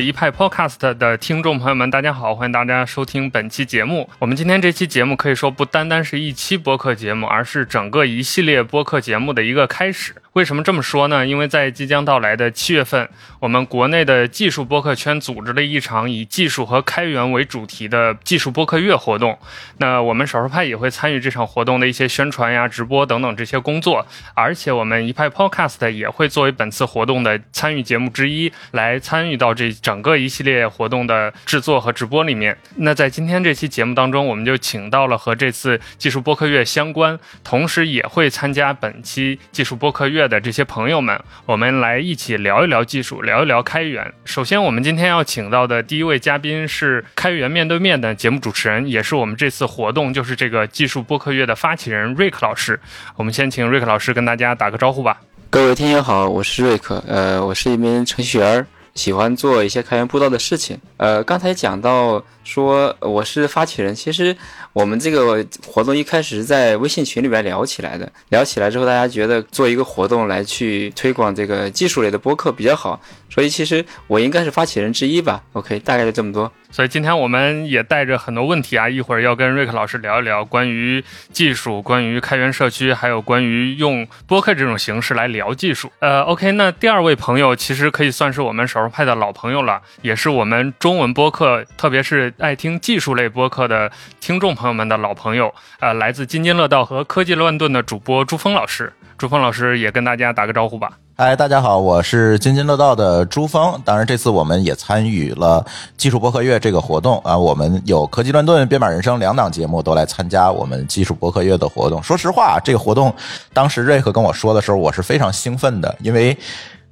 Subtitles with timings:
[0.00, 4.08] 一派 Podcast 的听众朋友们，大家好，欢迎大家收听本期节目。
[4.18, 10.14] 我们今天这期节目可以说不单单是一期播客节目，而是整个一系列播客节目的一个开始。
[10.34, 11.26] 为什么这么说呢？
[11.26, 13.08] 因为在即将到来的七月份，
[13.40, 19.36] 我们国内的技术播客圈组织了一场以技术和开源为主题的技术播客月活动。
[19.78, 32.56] 那我们少数派也会参与这场活动的一些宣传呀、直播等等这些工作，而且我们一派 Podcast 也会作为本次活动的参与节目之一，来参与到这整个一系列活动的制作和直播里面。
[32.76, 40.20] 那在今天这期节目当中，我们就请到了和这次技术播客月相关，同时也会参加本期技术播客月。
[40.30, 44.12] 的这些朋友们，我们来一起聊一聊技术，聊一聊开源。
[44.24, 52.78] 首先，我们今天要请到的第一位嘉宾是开源面对面的节目主持人，也是我们这次活动就是这个技术播客月的发起人瑞克老师。
[53.16, 55.20] 我们先请瑞克老师跟大家打个招呼吧。
[55.48, 60.78] 各位听友好，我是瑞克，呃，我是一名程序员，喜欢做一些开源布道的事情。
[60.96, 64.36] 呃，刚才讲到说我是发起人，其实。
[64.72, 73.00] 我们这个活动一开始是在微信群里边聊起来的，聊起来之后，大家觉得做一个活动来去推广这个技术类的播客比较好，
[73.30, 75.42] 所以其实我应该是发起人之一吧。
[75.54, 76.52] OK，大概就这么多。
[76.72, 85.90] 所以今天我们也带着很多问题啊，一会儿要跟瑞克老师聊一聊关于技术、关于开源社区，还有关于用播客这种形式来聊技术。
[85.98, 94.50] 呃，OK，那第二位朋友其实可以算是我们少数派的老朋友了，也是我们中文播客，特别是爱听技术类播客的听众。
[94.54, 100.92] 朋友们的老朋友，呃，来自津津乐道和科技乱炖的主播朱峰老师，朱峰老师也跟大家打个招呼吧。
[101.20, 103.78] 嗨，大家好，我是津津乐道的朱峰。
[103.84, 105.62] 当然，这次我们也参与了
[105.98, 112.02] 技术博客月这个活动啊，我们有科技乱炖、编码人生两档节目都来参加我们技术博客月的活动。
[112.02, 113.14] 说实话，这个活动
[113.52, 116.34] 当时瑞克跟我说的时候，我是非常兴奋的，因为。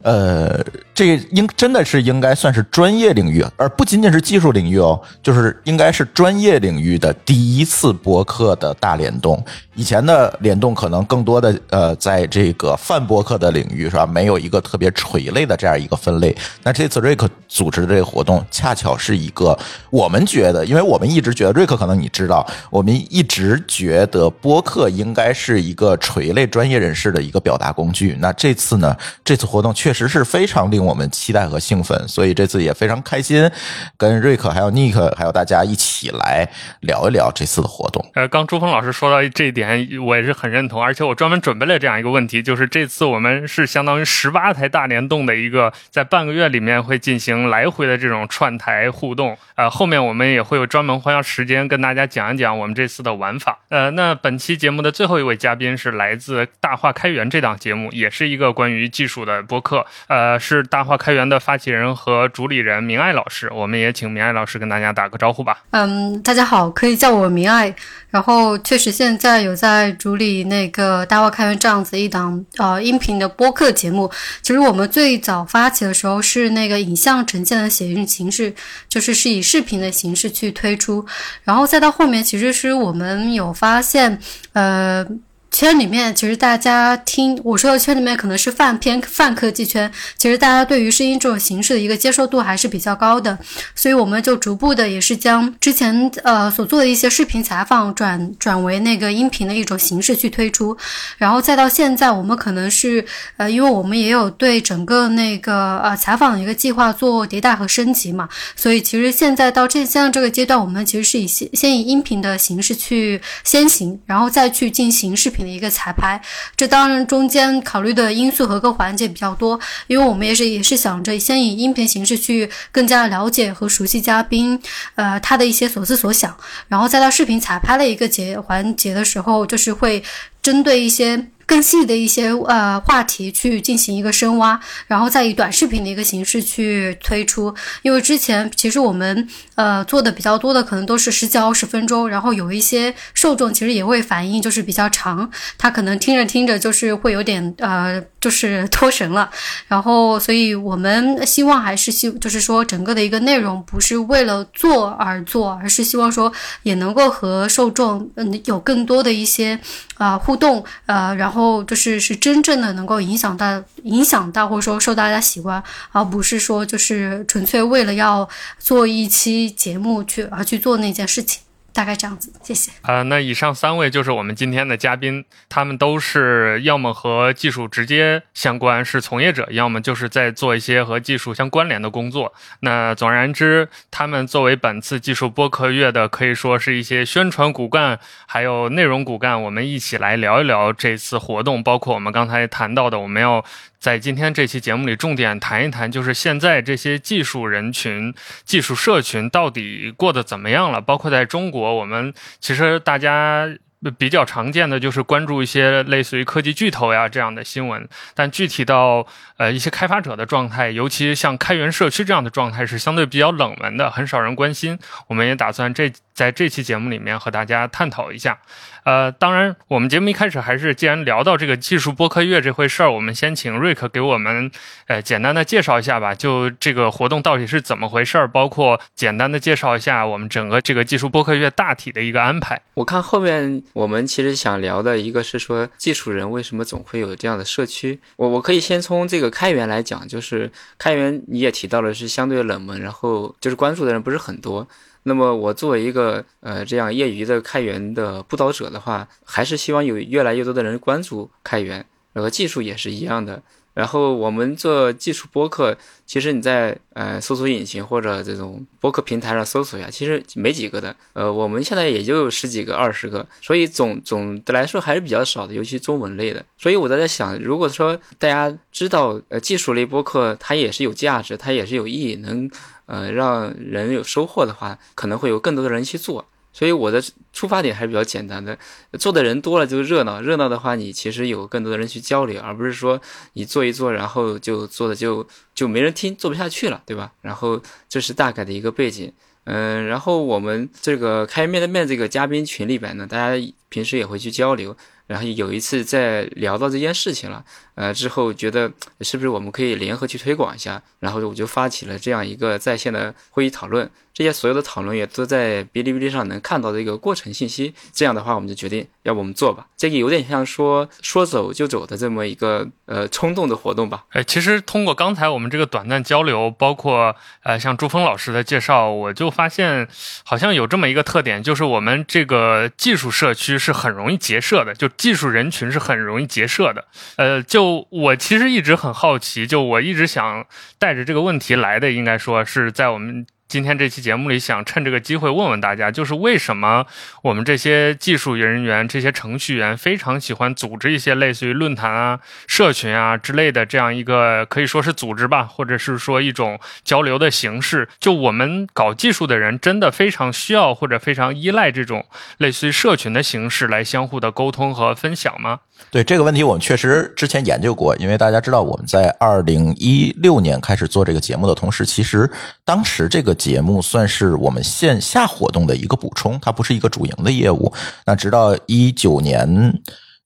[0.02, 9.44] 呃，这应真的是应该算是专业领域，而不仅仅是技术领域哦，就是应该是专业领域的第一次博客的大联动。
[9.78, 14.04] 以前的联动可能更多的呃，在这个泛播客的领域是吧？
[14.04, 16.36] 没有一个特别垂类的这样一个分类。
[16.64, 19.56] 那这次瑞克组织的这个活动，恰巧是一个
[19.90, 28.16] 我们觉得，因为我们一直觉得瑞克可能你知道，我们一直觉得播客应该是一个垂类专业人士的一个表达工具。
[28.18, 33.48] 那这次呢，这次活动确实是非常令我们期待和兴奋，所以这次也非常开心，
[33.96, 36.48] 跟瑞克还有尼克还有大家一起来
[36.80, 38.04] 聊一聊这次的活动。
[38.14, 39.67] 呃，刚朱峰老师说到这一点。
[40.00, 49.36] 我也是很认同，而且我专门准备了这样一个问题，就是这次我们是相当于十八台大联动的一个，在半个月里面会进行来回的这种串台互动。
[49.56, 53.58] 呃，后面我们也会有专门花时间跟大家讲一讲我们这次的玩法。
[53.68, 59.84] 呃，那本期节目的最后一位嘉宾是来自大话开源这档节目，也是一个关于技术的播客。
[60.06, 65.58] 呃，是大话开源的发起人和主理人明爱老师，我们也请明爱老师跟大家打个招呼吧。
[65.70, 67.74] 嗯，大家好，可以叫我明爱。
[68.10, 74.10] 然后确实现在有在主理那个大话开源这样子一档呃音频的播客节目。
[74.40, 78.54] 其实我们最早发起的时候是那个影像呈现的写印形式，
[78.88, 81.04] 就是是以视频的形式去推出。
[81.42, 84.18] 然后再到后面，其实是我们有发现，
[84.52, 85.04] 呃。
[85.50, 93.36] 圈里面其实大家听我说的圈里面可能是泛偏泛科技圈，其实大家对于声音这种形式的一个接受度还是比较高的，
[93.74, 100.76] 所以我们就逐步的也是将之前呃所做的一些视频采访转转为那个音频的一种形式去推出，
[101.16, 103.04] 然后再到现在我们可能是
[103.38, 115.37] 呃因为我们也有对整个那个呃采访的一个计划做迭代和升级嘛，所以其实现在到这现在这个阶段，我们其实是以先先以音频的形式去先行，然后再去进行视频。
[115.44, 116.20] 的一个彩排，
[116.56, 124.60] 这当然中间考虑的因素和各环节比较多，因为我们也是也是想着先以音频形式去更加了解和熟悉嘉宾，
[124.94, 126.36] 呃，他的一些所思所想，
[126.68, 130.02] 然后再到视频彩排的一个节环节的时候，就是会
[130.42, 131.28] 针对一些。
[131.48, 137.54] 更细的一些呃话题去进行一个深挖，然后再以短视频的一个形式去推出。
[137.80, 149.30] 因为之前其实我们呃做的比较多的可能都是十几二十分钟，然后有一些受众其实也会反映就是比较长，他可能听着听着就是会有点呃就是 脱神了。
[149.68, 156.30] 然后所以我们希望还是希就是说整个的一个内容不是为了做而做，而是希望说
[156.62, 159.58] 也能够和受众嗯有更多的一些
[159.94, 161.37] 啊互动呃然后。
[161.38, 165.62] 后就是是真正的能够影响到影响到或者说受大家喜欢，
[165.92, 171.40] 而不是说就是纯粹为了要做一期节目去而去做那件事情。
[171.78, 172.72] 大概这样子，谢谢。
[172.82, 182.34] 啊、那以上三位就是我们今天的嘉宾，他们都是要么和技术直接相关，是从业者，要么就是在做一些和技术相关联的工作。
[182.62, 193.44] 那总而言之，他们作为本次技术播客月的，可以说是一些宣传骨干，还有内容骨干，我们一起来聊一聊这次活动，包括我们刚才谈到的，我们要
[193.78, 198.14] 在今天这期节目里重点谈一谈，就是现在这些技术人群、
[198.44, 200.80] 技术社群到底过得怎么样了？
[200.80, 203.48] 包括在中国，我们其实大家。
[203.96, 214.76] 比较常见的就是关注一些类似于科技巨头呀这样的新闻，但具体到呃一些开发者的状态，尤其像开源社区这样的状态是相对比较冷门的，很少人关心。
[215.06, 218.40] 我们也打算这在这期节目里面和大家探讨一下。
[218.82, 224.50] 呃，当然，我们节目一开始还是既然聊到这个技术播客月这回事儿，我们先请瑞克给我们
[224.86, 232.60] 呃简单的介绍一下吧，就这个活动到底是怎么回事儿，包括简单的介绍一下我们整个这个技术播客月大体的一个安排。
[232.74, 238.00] 我看后面我们其实想聊的一个是说技术人为什么总会有这样的社区。
[238.16, 244.66] 我我可以先从这个开源来讲，就是开源你也提到了是相对冷门，然后就是关注的人不是很多。
[245.04, 253.42] 那么我作为一个呃这样业余的开源的布道者的话，还是希望有越来越多的人关注开源，然后技术也是一样的。
[253.74, 260.96] 然后我们做技术播客，其实你在呃搜索引擎或者这种播客平台上搜索呀，其实没几个的。
[261.12, 266.44] 呃，我们现在也就十几个、二十个，所以总总的来说还是比较少的，尤其中文类的。
[266.56, 272.50] 所以我在想，如果说大家知道呃技术类播客它也是有价值，它也是有意义，能
[272.88, 276.26] 呃让人有收获的话，可能会有更多的人去做。
[276.50, 277.00] 所以我的
[277.32, 278.58] 出发点还是比较简单的，
[278.98, 283.00] 做的人多了就热闹，热闹的话你其实有更多的人去交流，而不是说
[283.34, 285.24] 你做一做，然后就做的就
[285.54, 287.12] 就没人听，做不下去了，对吧？
[287.20, 289.12] 然后这是大概的一个背景，
[289.44, 294.76] 嗯，然后我们这个开面对面这个嘉宾群里边呢，大家平时也会去交流，
[295.06, 297.44] 然后有一次在聊到这件事情了，
[297.78, 298.68] 呃，之后觉得
[299.02, 303.88] 是不是我们可以联合去推广一下，然后我就发起了这样一个在线的会议讨论。
[304.12, 307.72] 这些所有的讨论也都在哔哩哔哩上能看到的一个过程信息。
[307.92, 309.68] 这样的话，我们就决定，要不我们做吧。
[309.76, 314.06] 这个有点像说说走就走的这么一个呃冲动的活动吧。
[314.10, 317.14] 哎，其实通过刚才我们这个短暂交流，包括
[317.44, 319.86] 呃像朱峰老师的介绍，我就发现
[320.24, 326.84] 好像有这么一个特点，就是我们这个技术社区是很容易结社的，就技术人群是很容易结社的。
[327.14, 330.46] 呃，就我其实一直很好奇，就我一直想
[330.78, 333.26] 带着这个问题来的，应该说是在我们。
[333.48, 336.84] 今天这期节目里，想趁这个机会问问大家，就是为什么
[337.22, 347.88] 我们这些技术人员、这些程序员非常喜欢组织一些类似于论坛啊、社群啊之类的这样一个可以说是组织吧，或者是说一种交流的形式。
[347.98, 352.04] 就我们搞技术的人，真的非常需要或者非常依赖这种
[352.36, 355.60] 类似于社群的形式来相互的沟通和分享吗？
[355.90, 362.30] 对这个问题，我们确实之前研究过，因为大家知道我们在二零一六年开始做这个节目的同时，其实
[362.64, 367.72] 当时这个节目算是我们线下活动的一个补充，它不是一个主营的业务。
[368.04, 369.72] 那直到一九年、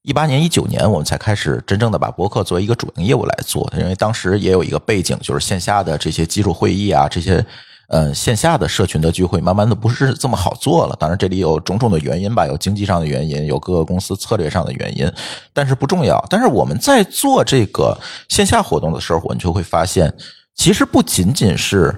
[0.01, 7.45] 一八年、一九年，我们才开始真正的把博客作为一个主营业务来做，因为当时也有一个背景，就是线下的这些技术会议啊，这些。
[7.89, 10.95] 嗯，线下的社群的聚会慢慢的不是这么好做了。
[10.99, 15.11] 当然，这里有种种的原因吧，有经济上的原因，有各个公司策略上的原因，
[15.51, 16.25] 但是不重要。
[16.27, 17.95] 但是我们在做这个
[18.29, 20.11] 线下活动的时候，我们就会发现，
[20.55, 21.93] 其实不仅仅是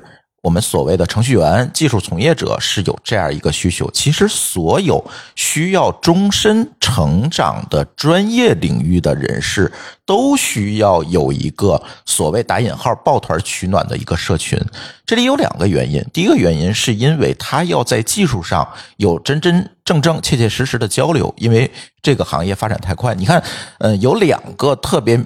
[0.46, 9.72] 我们所谓的程序员、技术从业者是有这样一个需求，其实所有需要终身成长的专业领域的人士，
[10.06, 14.60] 都需要有一个所谓打引号抱团取暖的一个社群。
[15.04, 21.72] 这里有两个原因，第一个原因是因为他要在技术上有真真正正、切切实实的交流，因为
[22.04, 23.16] 这个行业发展太快。
[23.16, 23.44] 你看，
[23.80, 25.20] 嗯，有两个特别。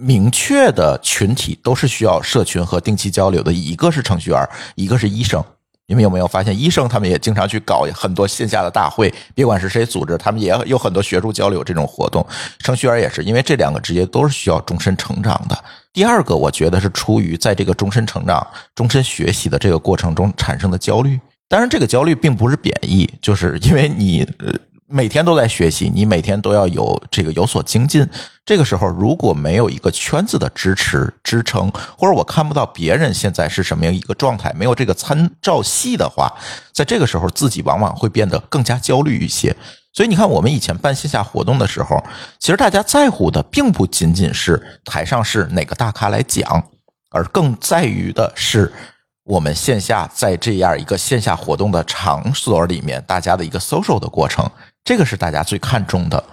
[0.00, 5.44] 明确的群体都是需要社群和定期交流的，一个是程序员，一个是医生。
[5.86, 12.26] 你们有没有发现，医生他们也经常去搞很多线下的大会，别管是谁组织，他们也有很多学术交流这种活动。
[12.60, 15.64] 程序员也是，因为这两个职业都是需要终身成长的。
[15.92, 21.20] 第二个，我觉得是出于在这个终身成长、终身学习的这个过程中产生的焦虑。
[21.48, 24.26] 当然，这个焦虑并不是贬义，就是因为你。
[24.92, 28.04] 每天都在学习，你每天都要有这个有所精进。
[28.44, 36.32] 这个时候，如果没有一个圈子的支持支撑，或者我看不到别人现在是什么样一个状态，没有这个参照系的话，
[36.72, 39.54] 在这个时候自己往往会变得更加焦虑一些。
[39.92, 42.02] 所以你看，我们以前办线下活动的时候，
[42.40, 46.64] 其实大家在乎的并不仅仅是台上是哪个大咖来讲，
[47.10, 48.72] 而更在于的是。
[49.24, 54.50] 我们线下在这样一个线下活动的场所里面，大家的一个 social 的过程，
[54.90, 56.24] 这个是大家最看重的。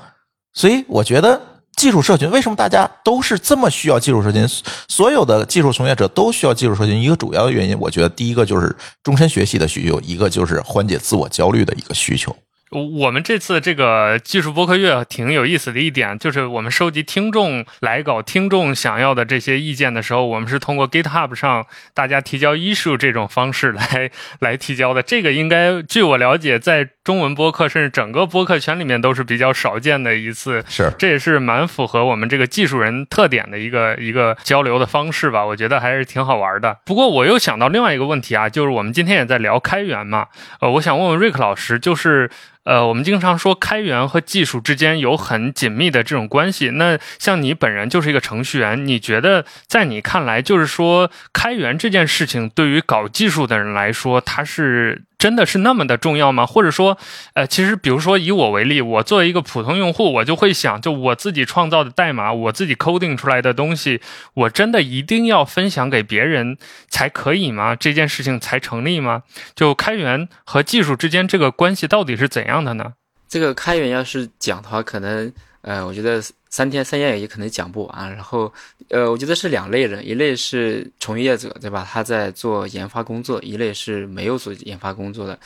[0.54, 1.40] 所以我觉得
[1.76, 4.48] 技术社群为什么大家都是这么需要技术社群？
[4.88, 7.00] 所有的技术从业者都需要技术社群。
[7.00, 12.36] 一个主要的原因，我觉得第一个就是终身学习的需求，一个就是缓解自我焦虑的一个需求。
[12.70, 25.02] 我们这次这个技术播客月挺有意思的一点，就是我们收集听众来稿、听众想要的这些意见的时候，我们是通过 GitHub 上大家提交 issue 这种方式来 来提交的。
[25.02, 35.46] 这个应该据我了解，在中文播客甚至整个播客圈里面都是比较少见的一次，是这也是蛮符合我们这个技术人特点的一个一个交流的方式吧。
[35.46, 36.80] 我觉得还是挺好玩的。
[36.86, 40.28] 不过我又想到另外一个问题啊，就是我们今天也在聊开源嘛，
[40.60, 42.30] 呃，我想问问瑞克老师，就是。
[42.68, 46.72] 呃，我们经常说开源和技术之间有很紧密的这种关系。
[46.72, 55.04] 那像你本人就是一个程序员，你觉得在你看来，就是说开源这件事情对于搞技术的人来说，它是？
[55.18, 56.46] 真的是那么的重要吗？
[56.46, 56.98] 或者说，
[57.34, 64.00] 呃，其实比如说以我为例，我作为一个普通用户，我就会想，就我自己创造的代码，我自己 coding 出来的东西，
[64.36, 66.58] 我真的一定要分享给别人
[66.90, 67.76] 才可以吗？
[67.76, 69.24] 这件事情才成立吗？
[69.56, 72.94] 就开源和技术之间这个关系到底是怎样的呢？
[73.28, 75.34] 这个开源要是讲的话，可能。
[75.68, 78.10] 呃，我觉得三天三夜也可能讲不完。
[78.10, 78.54] 然后，
[78.88, 81.86] 呃，我觉得是两类人，一类是从业者，对吧？
[81.92, 85.38] 他在做研发工作；一类是没有做研发工作的。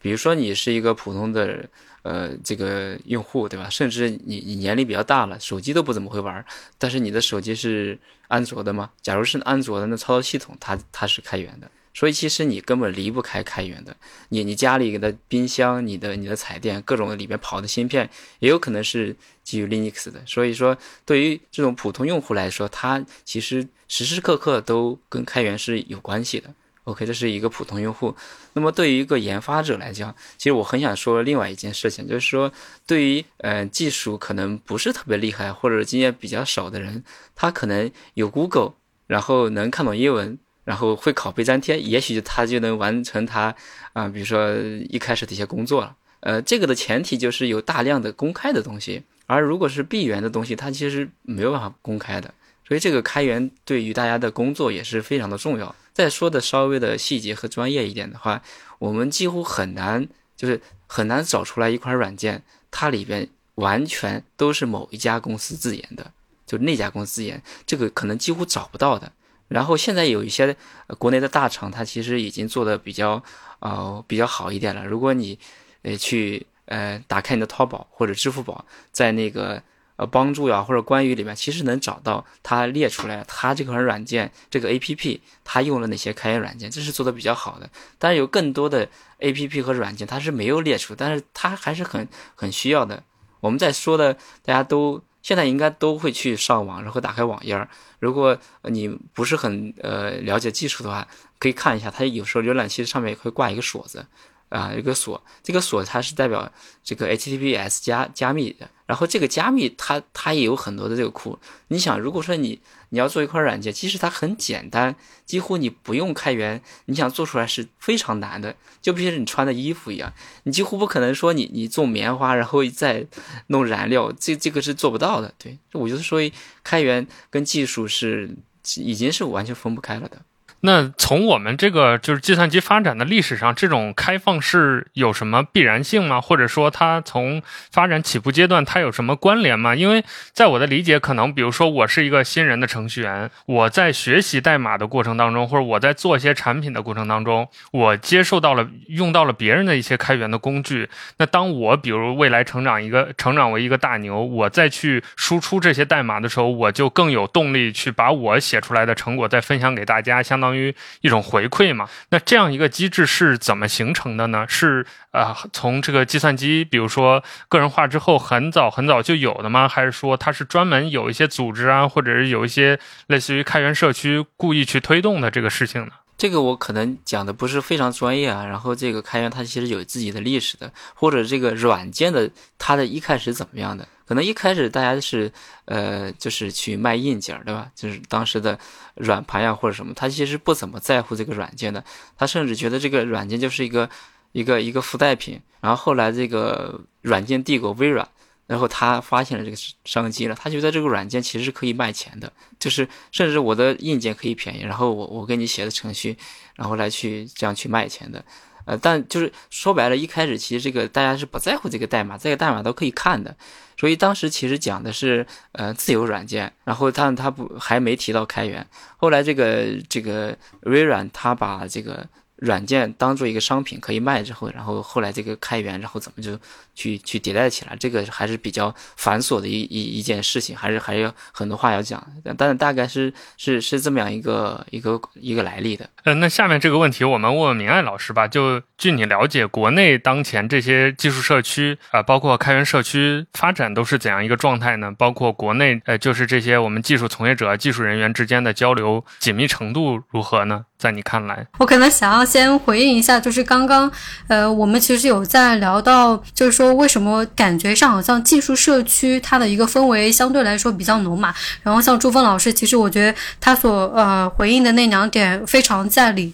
[0.00, 1.64] 比如说，你是一个普通的
[2.02, 3.70] 呃这个用户，对吧？
[3.70, 6.44] 甚至你你年龄比较大了，手机都不怎么会玩，
[6.76, 7.96] 但是你的手机是
[8.26, 8.90] 安卓的吗？
[9.00, 11.70] 假如是安卓的，那操作系统它它是开源的。
[11.92, 13.94] 所以其实你根本离不开开源的，
[14.28, 18.08] 你你家里的冰箱、你的你的彩电，各种里面跑的芯片，
[18.38, 19.14] 也有可能是
[19.50, 20.20] 基于 Linux 的。
[20.26, 26.48] 所以说，对于这种普通用户来说，它其实时时刻刻都跟开源是有关系的。
[26.84, 28.14] OK，这是一个普通用户。
[28.52, 32.52] 那么对于一个研发者来讲，其实我很想说另外一件事情，就是说，
[32.86, 37.02] 对于呃技术可能不是特别厉害或者经验比较少的人，
[37.34, 38.74] 他可能有 Google，
[39.08, 40.38] 然后能看懂英文。
[40.62, 43.52] 然后会拷贝粘贴，也许他就能完成他
[43.92, 44.54] 啊，比如说
[44.88, 45.96] 一开始的一些工作了。
[46.20, 52.34] 呃，这个的前提就是有大量的公开的东西，而如果是闭源的东西，它其实没有办法公开的。
[52.66, 55.72] 所以这个开源对于大家的工作也是非常的重要。
[55.92, 58.42] 再说的稍微的细节和专业一点的话，
[58.80, 66.10] 我们几乎很难，就是很难找出来一款软件，它里边完全都是某一家公司自研的，
[66.44, 69.12] 就那家公司自研，这个可能几乎找不到的。
[69.46, 70.56] 然后现在有一些
[70.98, 73.22] 国内的大厂，它其实已经做的比较，
[73.60, 74.84] 呃，比较好一点了。
[74.84, 75.38] 如果你，
[75.82, 79.62] 呃，去呃打开你的淘宝或者支付宝，在那个
[79.96, 87.68] 呃帮助呀或者关于里面，其实能找到它列出来，它这款软件这个 A P P 它用了哪些开源软件，这是做的比较好的。
[87.98, 93.02] 但是有更多的 A P P 和软件它是没有列出，但是它还是很很需要的。
[93.40, 95.02] 我们在说的，大家都。
[95.22, 97.68] 现在应该都会去上网，然后打开网页儿。
[97.98, 101.06] 如果你不是很呃了解技术的话，
[101.38, 104.06] 可以看一下，它有时候浏览器上面会挂一个锁子。
[104.50, 106.52] 啊，一个锁，这个锁它是代表
[106.84, 111.38] 这个 HTTPS 加加密的，然后这个加密它它也有很多的这个库。
[111.68, 123.06] 你想，如果说你你要做一块软件，其实它很简单，几乎你不用开源，你想做出来是非常难的，就比如你穿的衣服一样，你几乎不可能说你你种棉花然后再
[123.46, 125.32] 弄燃料，这这个是做不到的。
[125.38, 126.20] 对，我就是说
[126.64, 128.36] 开源跟技术是
[128.78, 130.20] 已经是完全分不开了的。
[130.62, 136.20] 那从我们这个就是计算机发展的历史上，这种开放是有什么必然性吗？
[136.20, 137.40] 或者说它从
[137.72, 139.74] 发展起步阶段它有什么关联吗？
[139.74, 150.90] 因为在我的理解，可能比如说我是一个新人的程序员，我在学习代码的过程当中，或者我在做一些产品的过程当中，我接受到了用到了别人的一些开源的工具。
[151.16, 160.49] 那当我比如未来成长一个成长为一个大牛，我再去输出这些代码的时候，我就更有动力去把我写出来的成果再分享给大家，相当。
[160.50, 161.88] 等于一种回馈嘛？
[162.08, 164.44] 那这样一个机制是怎么形成的呢？
[164.48, 169.68] 是呃，从这个计算机，比如说个人化之后，很早很早就有的吗？
[169.68, 175.92] 还是说它是专门有一些组织啊，或者是有一些类似于开源社区故意去推动的这个事情呢？
[176.18, 178.44] 这个我可能讲的不是非常专业啊。
[178.44, 182.28] 然后这个开源它其实有自己的历史的，或者这个软件的
[182.58, 183.86] 它的一开始怎么样的？
[184.10, 185.32] 可能一开始大家是，
[185.66, 187.70] 呃，就是去卖硬件，对吧？
[187.76, 188.58] 就是当时的
[188.96, 191.84] 软盘呀或者什么，他其实不怎么在乎这个软件的，
[192.18, 193.88] 他甚至觉得这个软件就是一个
[194.32, 195.40] 一个一个附带品。
[195.60, 198.08] 然后后来这个软件帝国微软，
[198.48, 206.16] 然后他发现了这个商机了，他觉得这个软件其实是可以卖钱的，就是甚至我的硬件可以便宜，然后我我给你写的程序，
[206.56, 208.24] 然后来去这样去卖钱的。
[208.66, 213.34] 呃，但就是说白了，一开始其实这个大家是不在乎这个代码，这个代码都可以看的，
[213.80, 218.66] 所以当时其实讲的是呃自由软件，然后他他不还没提到开源，
[218.98, 222.06] 后来这个这个微软他把这个。
[222.40, 226.40] 软件当做一个商品可以卖之后，然后后来这个开源，然后怎么就
[226.80, 227.76] 去去迭代起来？
[227.78, 232.02] 这个还是比较繁琐的一一一件事情，还是还有很多话要讲。
[232.38, 235.86] 但是大概是是是这么样一个一个一个来历的。
[236.04, 238.26] 呃，那下面这个问题我们问问明爱老师吧。
[238.26, 244.90] 就据你了解，国内当前这些技术社区啊，包括开源社区发展都是怎样一个状态呢？
[244.96, 250.64] 包括国内呃，就是这些我们技术从业者、技术人员之间的交流紧密程度如何呢？
[250.78, 253.90] 在你看来，我可能想要先回应一下，就是刚刚，
[254.28, 261.34] 呃，我们其实有在聊到，就是说为什么感觉上好像技术社区它的一个氛围相对来说比较浓嘛。
[261.62, 266.32] 然后像朱峰老师，其实我觉得他所呃回应的那两点非常在理。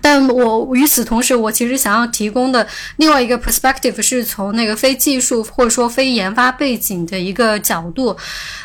[0.00, 8.16] 但我与此同时，我其实想要提供的另外一个 perspective 是从那个非技术或者说非研发背景的一个角度，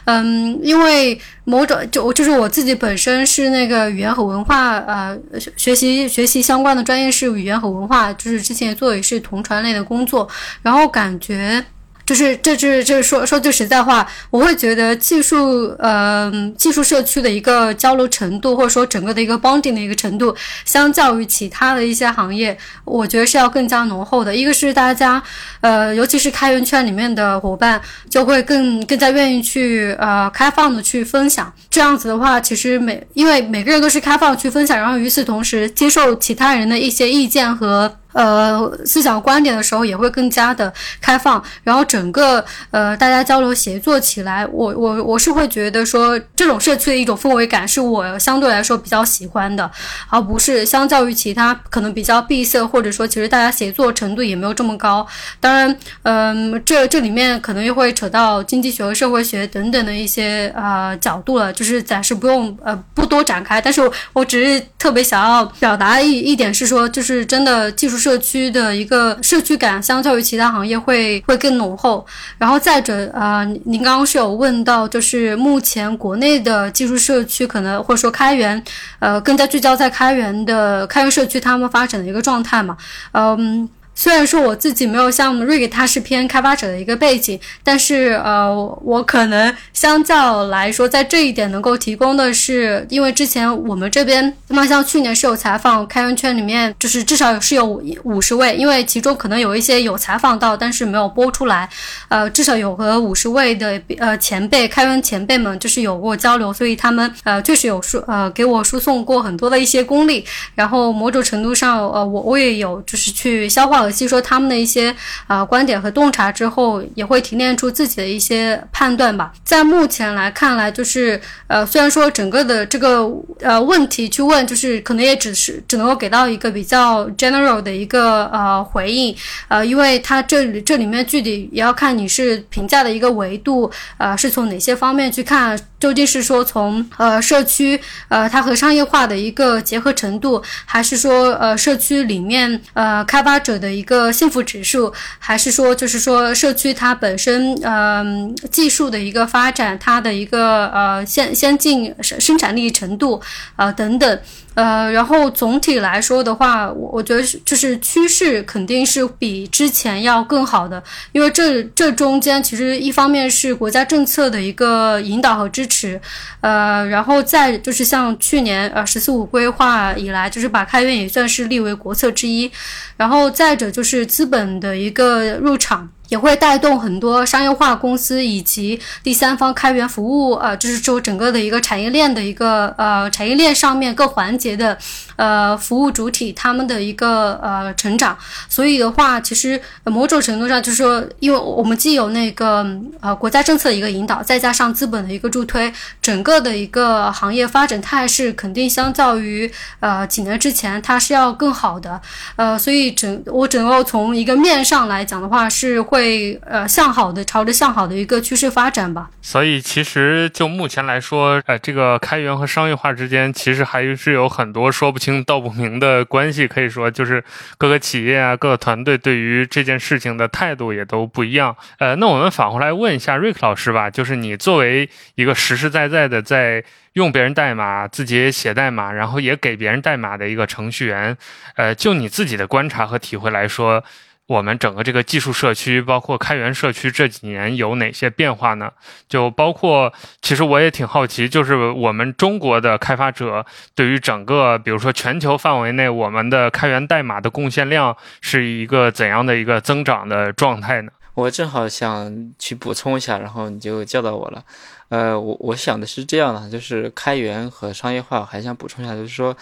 [0.06, 5.18] 嗯，因为某种就就是我自己本身是那个语言和文化呃
[5.58, 10.28] 学习学习相关的专业是语言和文化，就是之前做也是同传类的工作，
[10.62, 11.66] 然后感觉。
[12.08, 20.34] 就是，这是，这是说说句实在话，我会觉得技术，呃，技术社区的一个交流程度，或者说整个的一个 bonding 的一个程度，
[20.64, 24.34] 相较于其他的一些行业，我觉得是要更加浓厚的。
[24.34, 25.22] 一个是大家，
[25.60, 31.54] 呃，尤其是开源圈里面的伙伴，就会更更加愿意去，呃，开放的去分享。
[31.70, 37.94] 这样子的话，其实每因为每个人都是开放去分享，然后与此同时接受其他人的一些意见和。
[38.14, 49.70] 呃，思想观点的时候也会更加的开放，然后整个呃大家交流协作起来，我我我是会觉得说这种社区的一种氛围感是我相对来说比较喜欢的，
[50.10, 55.06] 而不是相较于其他可能比较闭塞或者说其实大家协作程度也没有这么高。
[55.39, 63.60] 当然，嗯，这这里面可能又会扯到经济学和社会学等等的一些呃角度了，就是暂时不用呃不多展开。
[63.62, 63.82] 但是
[64.13, 67.97] 我只是特别想要表达一一点是说，就是真的技术。
[67.98, 72.06] 社区的一个社区感，相较于其他行业会会更浓厚。
[72.38, 78.64] 然后再者，呃，您刚刚是有问到，就是目前国内的技术社区可能或者说开源，
[79.00, 82.78] 呃，更加聚焦在开源的开源社区，他们发展的一个状态嘛，
[83.14, 83.68] 嗯。
[84.00, 97.66] 虽然说我自己没有像瑞给他是偏开发者的一个背景，但是呃，我可能相较来说，在这一点能够提供的是，因为之前我们这边，那么像去年是有采访开源圈里面，就是至少是有
[98.04, 101.68] 五十位，因为其中可能有一些有采访到，但是没有播出来，
[102.10, 113.87] 呃，至少有和五十位的呃前辈开源前辈们就是有过交流，所以他们呃确实有输呃给我输送过很多的一些功力，然后某种程度上呃我我也有就是去消化。
[113.91, 114.95] 吸收他们的一些
[115.28, 119.34] 啊观点和洞察之后，也会提炼出自己的一些判断吧。
[119.43, 123.10] 在目前来看来，就是呃，虽然说整个的这个
[123.41, 129.15] 呃问题去问，就是可能也只是只能够给到一个比较 general 的一个呃回应，
[129.47, 135.58] 呃，因为它这里这里面具体也要看你是评价的一个维度，呃，是从哪些方面去看。
[135.80, 148.04] 究竟是说从呃社区呃它和商业化的一个结合程度，还是说呃社区里面呃开发者的一个幸福指数，还是说就是说社区它本身呃
[148.50, 153.22] 技术的一个发展，它的一个呃先先进生生产力程度
[153.56, 154.20] 啊等等。
[154.56, 165.99] 呃，然后总体来说的话，我我觉得是就是趋势肯定是比之前要更好的，因为这这中间其实一方面是国家政策的一个引导和支持，
[166.41, 172.49] 呃，然后再就是像去年呃“十四五”规划以来，就是把开源也算是立为国策之一，
[172.95, 175.88] 然后再者就是资本的一个入场。
[176.10, 184.78] 也会带动很多商业化公司以及第三方开源服务，呃，就是说整个的一个产业链的一个呃产业链上面各环节的
[185.17, 188.17] 呃服务主体他们的一个呃成长。
[188.48, 192.65] 所以的话，其实某种程度上就是说，因为我们既有那个
[193.02, 202.00] 呃国家政策的一个引导，再加上资本的一个助推，整个的一个行业发展态势肯定相较于呃几年之前它是要更好的。
[202.38, 205.97] 呃，所以整我整个从一个面上来讲的话，是会。
[205.98, 209.10] 会呃向好的朝着向好的一个趋势发展吧。
[209.20, 216.48] 所以其实就目前来说，呃，这个开源和商业化之间其实还是有很多说不清道不明的关系。
[216.48, 217.24] 可以说，就是
[217.58, 221.56] 各个企业啊、各个团队对于这件事情的态度也都不一样。
[221.80, 231.18] 呃，那我们反过来问一下瑞克老师吧，就是你作为一个实实在在的在用别人代码、自己也写代码，然后也给别人代码的一个程序员，
[231.56, 233.84] 呃，就你自己的观察和体会来说，
[234.28, 238.72] 我们整个这个技术社区，包括开源社区这几年有哪些变化呢？
[239.08, 250.92] 就包括，其实我也挺好奇，就是我们中国的开发者对于整个，比如说全球范围内，我们的开源代码的贡献量是一个怎样的一个增长的状态呢？
[251.13, 254.44] 我正好想去补充一下，然后你就叫到我了。
[254.90, 259.36] 呃，我我想的是这样的，就是开源和商业化，还想补充一下，就是说，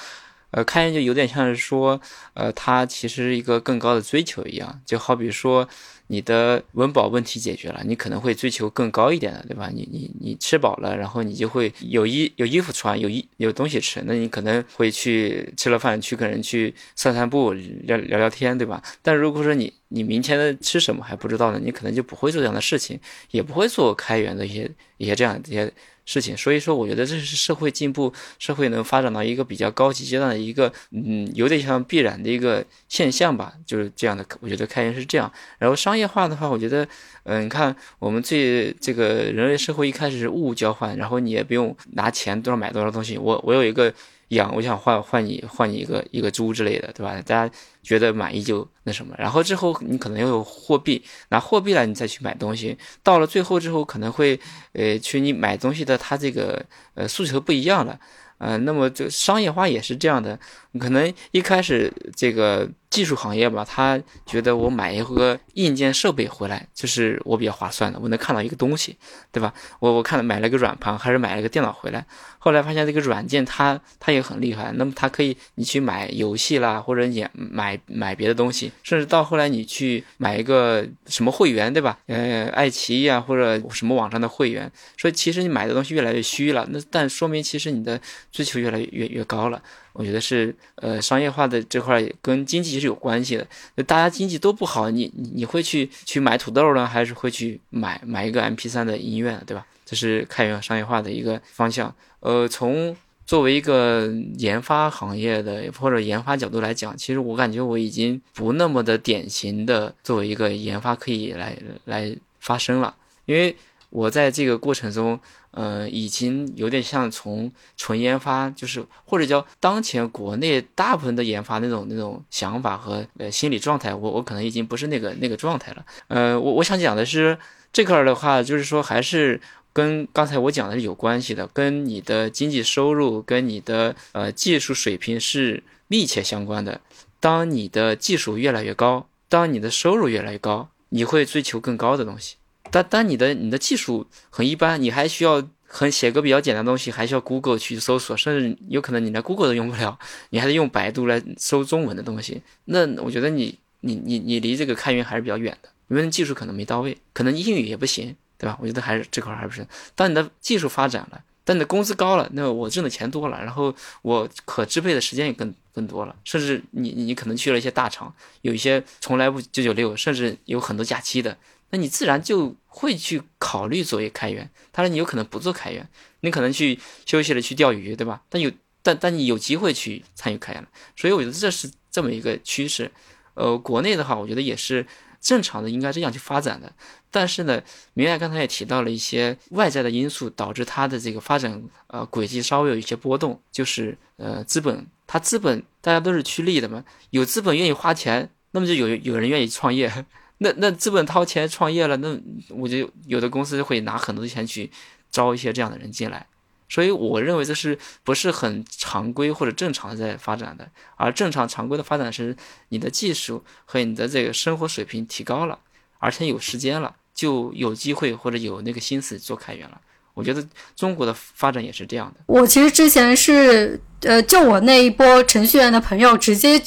[0.55, 1.99] 呃，开源就有点像是说，
[2.33, 5.67] 呃，它其实一个更高的追求一样，就好比说。
[6.07, 9.71] 你的温饱问题解决了，你可能会追求更高一点的，对吧？
[9.73, 18.83] 你你你吃饱了，然后你就会有衣有衣服穿，有衣有东西吃，那你可能会去吃了饭去跟人去散散步，聊聊聊天，对吧？
[19.01, 22.99] 但如果说你你明天的吃什么还不知道呢，你可能就不会做这样的事情，
[23.31, 25.73] 也不会做开源的一些一些这样一些。
[26.05, 34.25] 事情，所以说我觉得这是社会进步，社会能发展到一个比较高级阶段的一个，嗯，有点像必然的一个现象吧，就是这样的。
[34.39, 36.87] 我觉得开源是这样，然后商业化的话，我觉得，
[37.23, 43.93] 嗯，你看我们最这个人类社会一开始是物物交换，然后你也不用拿钱多少买多少东西，我我有一个。
[44.29, 47.13] 养，我想换换你换你一个一个猪之类的，对吧？
[47.25, 54.39] 大家觉得满意就那什么，然后之后你可能又有货币，拿货币来你再去买东西，到了最后之后可能会，
[54.73, 57.99] 呃，去你买东西的他这个呃诉求不一样了，
[58.39, 60.39] 呃，那么这商业化也是这样的，
[60.79, 62.69] 可能一开始这个。
[62.95, 68.97] 技术行业吧，他觉得我买一个硬件设备回来，就是我比较划算的，我能看到一个东西，
[69.33, 69.53] 对吧？
[69.81, 72.05] 我我看了买了个软盘，还是买了个电脑回来，
[72.45, 81.97] 后来发现这个软件它它也很厉害，那么它可以你去买游戏啦，或者你买买别的东西，甚至到后来你去买一个什么会员，对吧？
[82.05, 87.99] 呃，爱奇艺啊或者什么网站的会员，所以其实你买的东西越来越虚了，那但说明其实你的
[88.31, 89.59] 追求越来越越高了。
[89.93, 93.47] 我觉得是，呃，商业化的这块跟经济是有关系的。
[93.85, 99.65] 大家经济都不好，你你你会去去买土豆呢，还是会去买买一个 M P 三的音乐，对吧？
[99.85, 101.93] 这是开源商业化的一个方向。
[102.19, 112.95] 呃，从作为一个研发行业的或者研发角度来讲，其实我感觉我已经不那么的典型的作为一个研发可以来来发声了，
[113.25, 113.55] 因为
[113.91, 115.19] 我在这个过程中。
[115.55, 125.85] 呃，已经有点像从纯研发，就是或者叫当前国内大部分的研发那种那种想法和呃心理状态，我我可能已经不是那个那个状态了。
[126.09, 127.37] 呃，我我想讲的是
[127.71, 129.39] 这块儿的话，就是说还是
[129.75, 136.79] 跟刚才我讲的是有关系的，跟你的经济收入跟你的呃技术水平是密切相关的。
[137.19, 142.37] 当你的技术越来越高，当你的收入越来越高，你会追求更高的东西。
[142.71, 152.41] 但当你的你的技术很一般，你还需要很写个比较简单的东西，还需要 Google 去搜索，甚至有可能你连 Google 都用不了，你还得用百度来搜中文的东西。
[152.63, 158.57] 那我觉得你你你你离这个开源还是比较远的，因为技术可能没到位，可能英语也不行，对吧？
[158.61, 159.65] 我觉得还是这块还不是。
[159.95, 171.35] 当你的技术发展了，当你的工资高了，那我挣的钱多了，然后我可支配的时间也更更多了，甚至你你可能去了一些大厂，有一些从来不九九六，甚至有很多假期的。
[171.71, 178.21] 那你自然就会去考虑作为开源，当然你有可能不做开源，你可能去休息了去钓鱼，对吧？
[178.29, 178.51] 但有
[178.83, 182.91] 但但你有机会去参与开源了，所以我觉得这是这么一个趋势。
[183.33, 184.85] 呃，国内的话，我觉得也是
[185.19, 186.71] 正常的，应该这样去发展的。
[187.15, 200.05] 但是呢，明爱刚才也提到了一些外在的因素导致它的这个发展呃轨迹稍微有一些波动，就是呃资本，它资本大家都是趋利的嘛，有资本愿意花钱，那么就有有人愿意创业。
[200.39, 204.69] 那那资本掏钱创业了，那我就有的公司会拿很多的钱去
[205.09, 206.27] 招一些这样的人进来，
[206.67, 212.35] 所以我认为这是不是很常规或者正常的在发展的，而正常常规的发展是
[212.67, 215.59] 你的技术和你的这个生活水平提高了，
[215.99, 219.81] 而且有时间了，就有机会或者有那个心思做开源了。
[220.13, 222.21] 我觉得中国的发展也是这样的。
[222.27, 226.61] 我其实之前是呃，就我那一波程序员的朋友，直接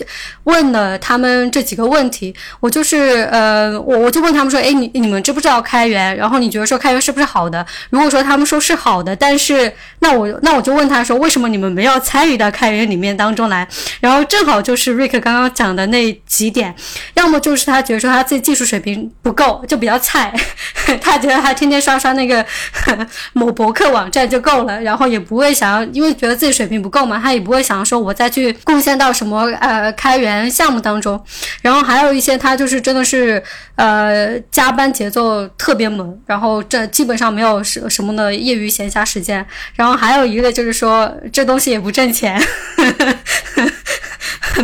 [0.44, 2.34] 问了他们这几个问题。
[2.60, 6.16] 我就是呃，我我就问他们说，哎，你你们知不知道开源？
[6.16, 7.64] 然后你觉得说开源是不是好的？
[7.90, 13.66] 如果说他们说是好的，但是那我那我就问他说，为什么你们没有参与到开源里面当中来？
[14.00, 16.74] 然后正好就是瑞克刚刚讲的那几点，
[17.14, 20.32] 要么就是他觉得说他自己技术水平不够，就比较菜，
[21.00, 22.44] 他觉得他天天刷刷那个
[23.34, 31.22] 某博客网站就够了，然后也不会想要，因为觉得自己水平不够嘛，他他也不会想说我再去贡献到什么呃开源项目当中。
[31.60, 33.42] 然后还有一些他就是真的是
[33.74, 39.44] 呃加班节奏特别猛，然后这基本上没有什什么的业余闲暇时间。
[39.74, 42.42] 然后还有一个就是说这东西也不挣钱。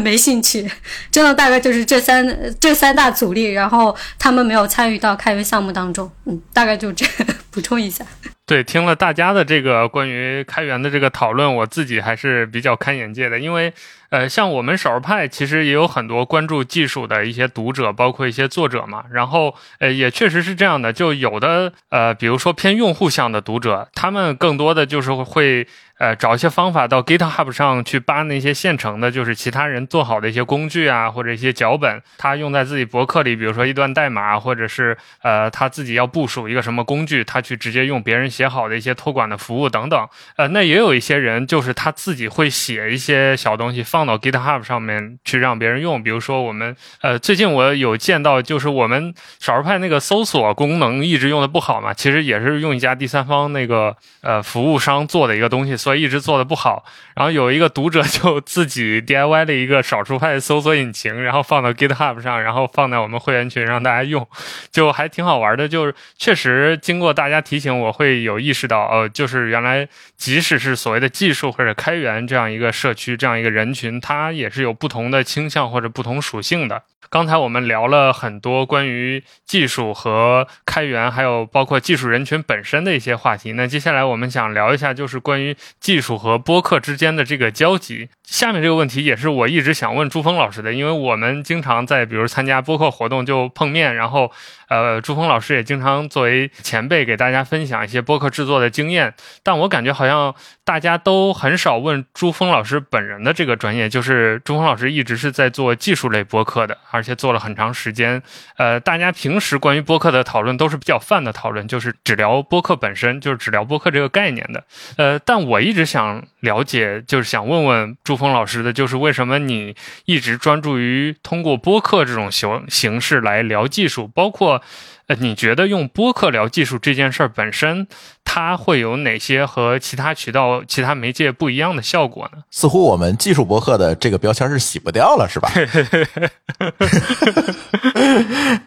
[0.01, 0.69] 没兴趣，
[1.11, 7.07] 真的大概就是这三这三大阻力，然后他们没有参与到开源项目当中，嗯，大概就这
[7.53, 8.05] 补充一下。
[8.47, 13.73] 对，听了大家的这个关于开源的这个讨论，我自己还是比较开眼界的，因为。
[14.11, 19.03] 呃，像我们少儿派其实也有很多关注技术的一些读者，包括一些作者嘛。
[19.11, 25.67] 然后，呃，也确实是这样的，就有的呃，比如说偏用户向的读者，他们更多的就是会
[25.99, 40.09] 呃找一些方法到 GitHub 上去扒那些现成的，就是其他人做好的一些工具啊，或者一些脚本，他用在自己博客里，比如说一段代码，或者是呃他自己要部署一个什么工具，他去直接用别人写好的一些托管的服务等等。
[40.37, 44.05] 呃，那也有一些人就是他自己会写一些小东西放。
[44.05, 56.83] 到 GitHub 上面去让别人用，比如说我们呃，最近我有见到，就是我们少儿派那个搜索功能一直用的不好嘛，其实也是用一家第三方那个呃服务商做的一个东西，所以一直做的不好。
[57.15, 64.27] 然后有一个读者就 自己 DIY 了一个少数派搜索引擎，然后放到 GitHub 上，然后放在我们会员群让大家用，
[64.73, 65.69] 就还挺好玩的。
[65.69, 74.01] 就是确实经过大家提醒，我会有意识到，呃，就是原来即使是所谓的技术或者开源这样一个社区，这样一个人群。
[74.01, 76.83] 它也是有不同的倾向或者不同属性的。
[77.11, 83.53] 刚才我们聊了很多关于技术和开源，还有包括技术人群本身的一些话题。
[83.53, 88.09] 那接下来我们想聊一下，就是关于技术和播客之间的这个交集。
[88.25, 94.33] 下面这个问题也是我一直想问朱峰老师的，因为我们经常在比如参加播客活动就碰面，然后
[94.69, 99.15] 呃，朱峰老师也经常作为前辈给大家分享一些播客制作的经验。
[99.43, 108.23] 但我感觉好像大家都很少问朱峰老师本人的这个专业，就是朱峰老师一直是在做技术类播客的，而且做了很长时间。
[108.57, 114.65] 呃，大家平时关于播客的讨论都是比较泛的讨论，就是只聊播客本身，就是只聊播客这个概念的。
[114.97, 118.35] 呃，但我一直想了解，就是想问问朱峰。
[118.35, 119.77] 老师的就是为什么你
[120.07, 124.61] 一直专注于通过播客这种形形式来聊技术，包括
[125.07, 127.87] 呃，你觉得用播客聊技术这件事儿本身，
[128.25, 132.39] 它会有哪些和其他渠道、其他媒介不一样的效果呢？
[132.51, 135.53] 似乎我们技术博客的这个标签是洗不掉了，是吧？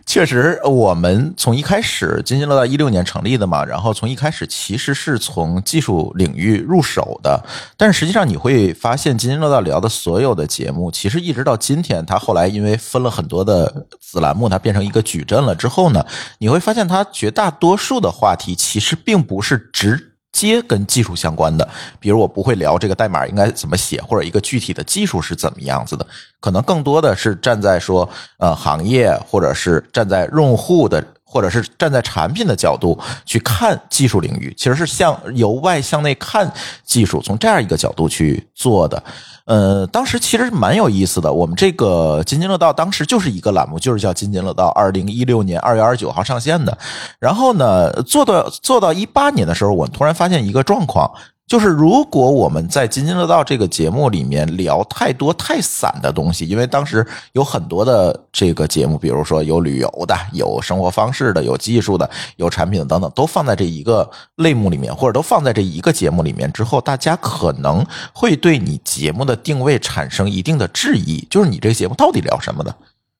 [0.05, 7.43] 确实，我们从一开始津津乐道一六年成立的嘛，然后从一开始其实是从技术领域入手的，
[7.75, 16.05] 但是实际上你会发现津津乐道聊的所有的节目，其实一直到今天，它后来因为分了很多的子栏目，它变成一个矩阵了之后呢，
[16.39, 20.13] 你会发现它绝大多数的话题其实并不是是直。
[20.33, 21.67] 接跟技术相关的，
[21.99, 26.05] 比如我不会聊这个代码应该怎么写，或者一个具体的技术是怎么样子的，
[26.39, 28.07] 可能更多的是站在说
[28.37, 31.03] 呃行业，或者是站在用户的。
[31.29, 36.49] 或者是站在产品的角度去看技术领域，其实是向由外向内看
[36.85, 39.03] 技术，从这样一个角度去做的。
[39.43, 41.31] 呃，当时其实蛮有意思的。
[41.31, 46.77] 我们这个津津乐道当时就是一个栏目，就是叫津津乐道，二零一六年二月二十九号上线的。
[47.19, 51.11] 然后呢，做到做到一八年的时候，我突然发现一个状况。
[51.47, 72.75] 就是如果我们在津津乐道这个节目里面聊太多太散的东西，因为当时有很多的这个节目，比如说有旅游的、有生活方式的、有技术的、有产品的等等，都放在这一个类目里面，或者都放在这一个节目里面之后，大家可能会对你节目的定位产生一定的质疑，就是你这个节目到底聊什么的。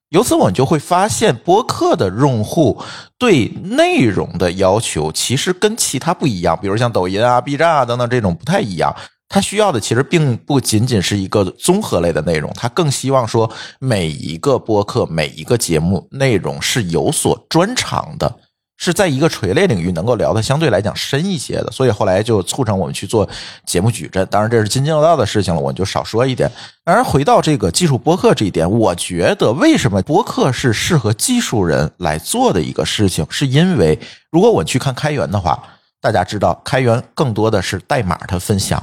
[0.10, 2.82] 由此，我们就会发现，播客的用户
[3.18, 6.58] 对内容的要求其实跟其他不一样。
[6.62, 8.96] 比如像抖音啊、B 站啊等等这种不太一样，
[9.28, 18.34] 他需要的其实并不仅仅是一个综合类的内容，他更希望说每一个播客、每一个节目内容是有所专长的。
[18.78, 23.28] 是在一个垂类领域能够聊的相对来讲深一些的，所以后来就促成我们去做
[23.66, 24.26] 节目矩阵。
[24.28, 26.50] 当然这是津津乐道的事情了，我就少说一点。
[26.84, 34.00] 当然回到这个技术播客这一点，我觉得为什么播客是适合技术人来做的一个事情，是因为
[34.32, 35.62] 如果我去看开源的话，
[36.00, 38.82] 大家知道开源更多的是代码的分享。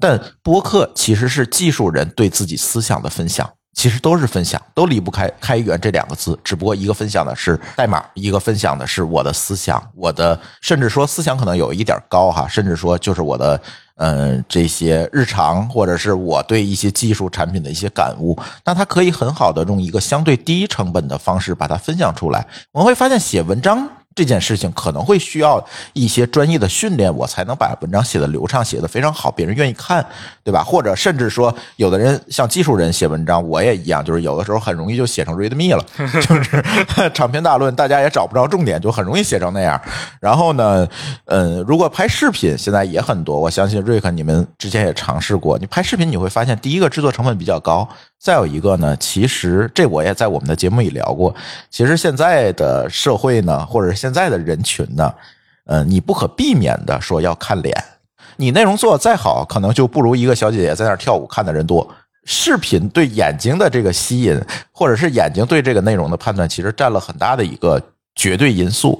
[0.00, 3.48] 但播客其实是技术人对自己思想的分享。
[3.74, 6.38] 其实都是分享，都离不开“开源”这两个字。
[6.42, 13.60] 只不过一个分享的是代码，一个分享的是我的思想，我的甚至说思想可能有一点高哈，甚至说就是我的
[13.96, 18.38] 嗯这些日常，或者是我对一些技术产品的一些感悟。
[18.64, 22.46] 那它可以很好的用一个相对低成本的方式把它分享出来。
[22.72, 23.88] 我们会发现写文章。
[24.14, 30.04] 这件事情可能会需要一些专业的训练，我才能把文章写的流畅，写的非常好，别人愿意看，
[30.42, 30.62] 对吧？
[30.62, 36.64] 或者甚至说，有的人像技术人写文章，我也一样，就是有的时候很容易就写成 readme 了， 就是
[37.12, 39.80] 长篇大论，大家也找不着重点，就很容易写成那样。
[40.20, 40.86] 然后呢，
[41.26, 47.88] 嗯，如果拍视频，现在也很多，我相信瑞克你们之前也尝试过，你拍视频你会发现，第一个制作成本比较高。
[48.24, 51.34] 再有一个呢，其实这我也在我们的节目里聊过。
[51.68, 55.12] 其实现在的社会呢，或者现在的人群呢，
[55.66, 57.76] 呃，你不可避免的说要看脸。
[58.36, 61.86] 你内容做的再好，可能就不如一个小姐姐在那儿跳舞看的人多。
[62.24, 64.40] 视频对眼睛的这个吸引，
[64.72, 67.78] 或者是眼睛对这个内容的判断，其实占了很大的一个
[68.14, 68.98] 绝对因素。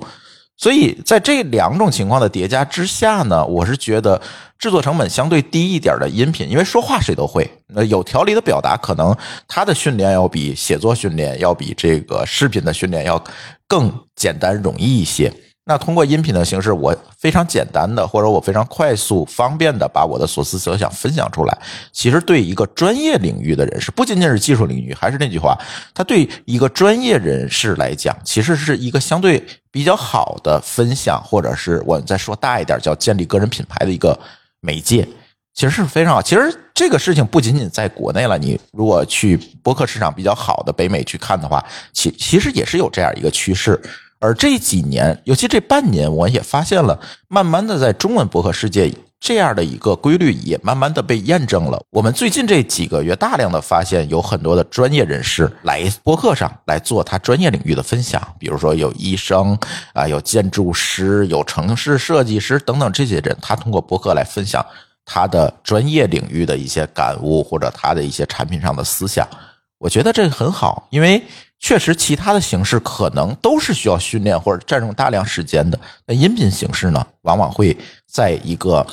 [0.65, 4.19] 所以在这两种情况的叠加之下呢，我是觉得
[4.59, 9.15] 制作成本相对低一点的音频，因为说话谁都会，那有条理的表达，可能
[9.47, 13.23] 他的训练要比写作训练要比这个视频的训练要
[13.69, 15.31] 更简单容易一些。
[15.67, 21.59] 那通过音频的形式，我非常简单的，或者我非常快速、方便的把我的所思所想分享出来。
[21.91, 25.59] 其实对一个专业领域的人士，不仅仅是技术领域，还是那句话，
[25.95, 34.15] 他对一个专业人士来讲，其实是一个相对比较好的分享，或者是我再说大一点，叫建立个人品牌的一个
[34.61, 35.09] 媒介，
[35.55, 36.21] 其实是非常好。
[36.21, 43.81] 其实这个事情不仅仅在国内了，你如果去播客市场比较好的北美去看的话，其其实也是有这样一个趋势。
[44.25, 51.79] 而这几年，尤其这半年，我也发现了，慢慢的在中文博客世界，这样的一个规律也慢慢的被验证了。
[51.91, 59.59] 我们最近这几个月，大量的发现有很多的专业人士来博客上来做他专业领域的分享，比如说有医生
[59.93, 64.65] 啊，有建筑师，有城市设计师等等这些人，他通过博客来分享
[65.05, 69.29] 他的专业领域的一些感悟或者他的一些产品上的思想。
[69.77, 71.23] 我觉得这个很好，因为。
[71.65, 75.81] 确实，其他的形式可能都是需要训练或者占用大量时间的。
[76.07, 77.75] 那音频形式呢，往往会
[78.07, 78.87] 在一个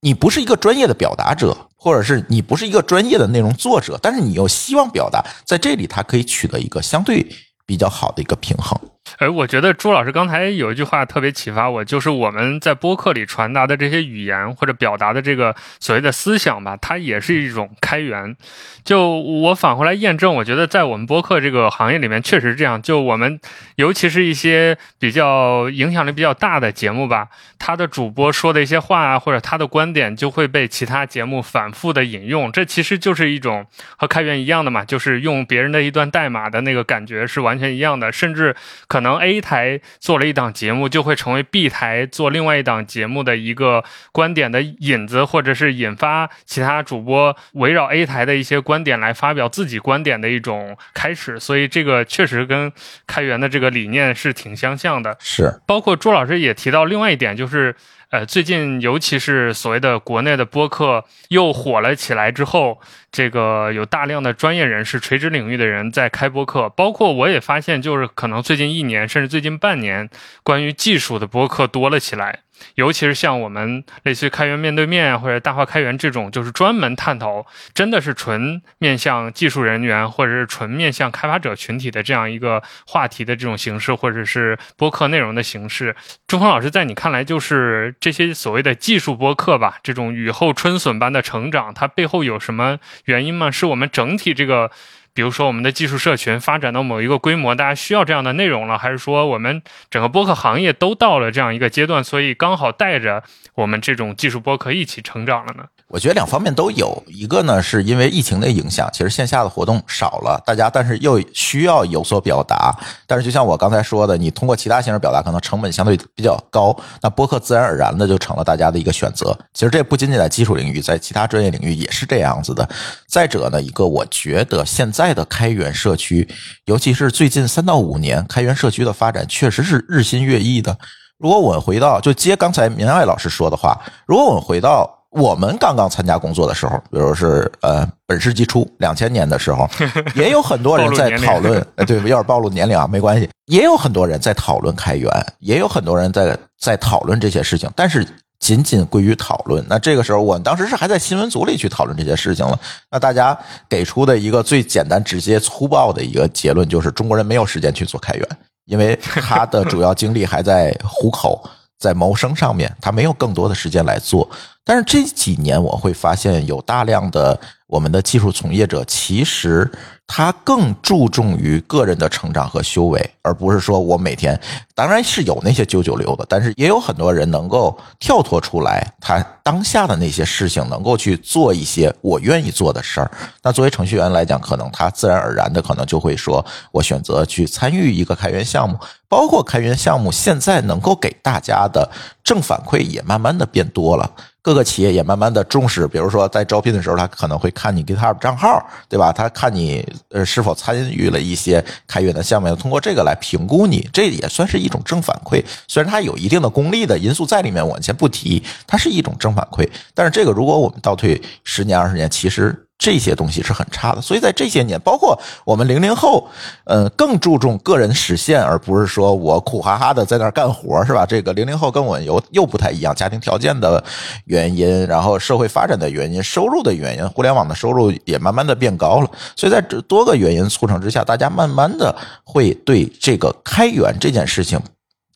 [0.00, 7.24] 你不是一个专业的表达者，或者是你不是一个专业的内容作者，但是你又希望表达，在这里它可以取得一个相对
[7.64, 8.76] 比较好的一个平衡。
[9.16, 18.36] 哎，我觉得朱老师刚才有一句话特别启发我，就是我们在播客里传达的这些语言或者表达的这个所谓的思想吧，它也是一种开源。
[18.84, 22.80] 就我返回来验证，我觉得在我们播客这个行业里面确实这样。
[22.80, 23.40] 就我们
[23.76, 33.66] 尤其是一些比较影响力比较大的节目吧，他的主播说的一些话啊，或者他的观点就会被其他节目反复的引用，这其实就是一种
[33.96, 38.54] 和开源一样的嘛，就是用别人的一段代码的那个感觉是完全一样的，甚至
[38.86, 38.97] 可。
[38.98, 51.38] 可能 A 台做了一档节目，就会成为 B 台做另外一档节目的一个观点的引子，或者是引发其他主播围绕 A 台的一些观点来发表自己观点的一种开始。
[51.38, 52.72] 所以这个确实跟
[53.06, 55.16] 开源的这个理念是挺相像的。
[55.20, 57.76] 是，包括朱老师也提到另外一点，就是。
[58.10, 62.80] 呃，最近尤其是所谓的国内的播客又火了起来之后，
[63.12, 70.08] 这个有大量的专业人士、垂直领域的人在开播客，包括我也发现，就是可能最近一年甚至最近半年，
[70.42, 72.40] 关于技术的播客多了起来。
[72.74, 85.94] 尤其是像我们类似于开源面对面或者大话开源这种，就是专门探讨，真的是纯面向技术人员或者是纯面向开发者群体的这样一个话题的这种形式，或者是播客内容的形式。
[86.26, 93.50] 朱峰老师，在你看来，就是这些所谓的技术播客吧，这种雨后春笋般的成长，它背后有什么原因吗？
[93.50, 94.70] 是我们整体这个？
[95.18, 103.24] 比如说，我们的技术社群发展到某一个规模，大家需要这样的内容了，还是说我们整个播客行业都到了这样一个阶段，所以刚好带着
[103.56, 105.64] 我们这种技术播客一起成长了呢？
[105.88, 112.72] 我觉得两方面都有，一个呢是因为疫情的影响，其实线下的活动少了，大家但是又需要有所表达，
[113.06, 119.36] 但是就像我刚才说的，你通过其他形式表达，可能成本相对比较高，那播客自然而然的就成了大家的一个选择。
[119.52, 122.68] 其实这不仅仅在技术领域，在其他专业领域也是这样子的。
[123.08, 126.28] 再者呢，一个我觉得现在的开源社区，
[126.64, 130.78] 尤其是最近三到五年，开源社区的发展确实是日新月异的。
[131.18, 134.94] 如果我们回到就接刚才明爱老师说的话，如果我们回到。
[135.10, 139.66] 我们刚刚参加工作的时候，比如是呃本世纪初两千年的时候，
[140.14, 147.70] 也有很多人在讨论，对，有点暴露年龄啊，没关系，也有很多人在讨论开源，也有很多人在在讨论这些事情。
[147.74, 148.06] 但是
[148.38, 149.64] 仅仅归于讨论。
[149.68, 152.58] 那这个时候，我当时是还在新闻组里去讨论这些事情了。
[152.90, 153.36] 那大家
[153.68, 158.28] 给出的一个最简单、直接、粗暴的一个结论就是，中国人没有时间去做开源，
[158.66, 161.42] 因为他的 主要精力还在糊口、
[161.78, 164.28] 在谋生上面，他没有更多的时间来做。
[164.64, 167.38] 但是这几年，我会发现有大量的
[167.68, 169.70] 我们的技术从业者，其实。
[170.10, 174.40] 他更注重于个人的成长和修为，而不是说我每天，
[174.74, 183.10] 当然是有那些九九六的，但是也有很多人能够跳脱出来，他当下的那些事情能够去做一些我愿意做的事儿。
[183.42, 186.42] 那作为程序员来讲，可能他自然而然的可能就会说，
[186.72, 188.78] 我选择去参与一个开源项目，
[189.10, 191.86] 包括开源项目现在能够给大家的
[192.24, 194.10] 正反馈也慢慢的变多了。
[194.48, 199.12] 各个企业也慢慢的重视，比如说在招聘的时候，他可能会看你 GitHub 账号，对吧？
[199.12, 205.44] 他看你呃是否参与了一些开源的项目，通过这个来评估你，这也算是一种正反馈。
[205.66, 209.68] 虽然它有一定的功利的因素在里面，我们先不提，它是一种正反馈。
[209.92, 212.67] 但是这个如果我们倒退十年二十年，其实。
[212.78, 216.28] 这些东西是很差的，所以在这些年，包括我们零零后，
[216.64, 221.04] 嗯，更注重个人实现，而不是说我苦哈哈的在那儿干活，是吧？
[221.04, 223.82] 这个零零后跟我又又不太一样，家庭条件的
[224.26, 234.60] 原因，然后社会发展的原因，收入的原因，互联网的收入也慢慢的变高了，所以在这多个原因促成之下，大家慢慢的会对这个开源这件事情。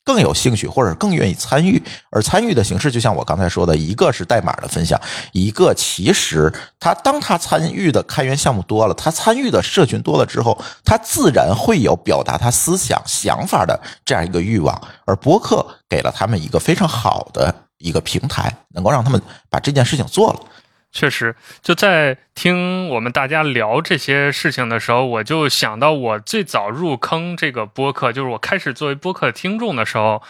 [0.05, 5.00] 更有兴趣或者更愿意参与，而参与的形式就像我刚才说的，一个是代码的分享，
[5.32, 20.40] 一个其实他当他参与的开源项目多了，他参与的社群多了之后，他自然会有表达他思想想法的这样一个欲望，而播客给了他们一个非常好的一个平台，能够让他们把这件事情做了。
[20.93, 30.22] 确实，就在听我们大家聊这些事情的时候，我就想到我最早入坑这个播客，就是我开始作为播客听众的时候，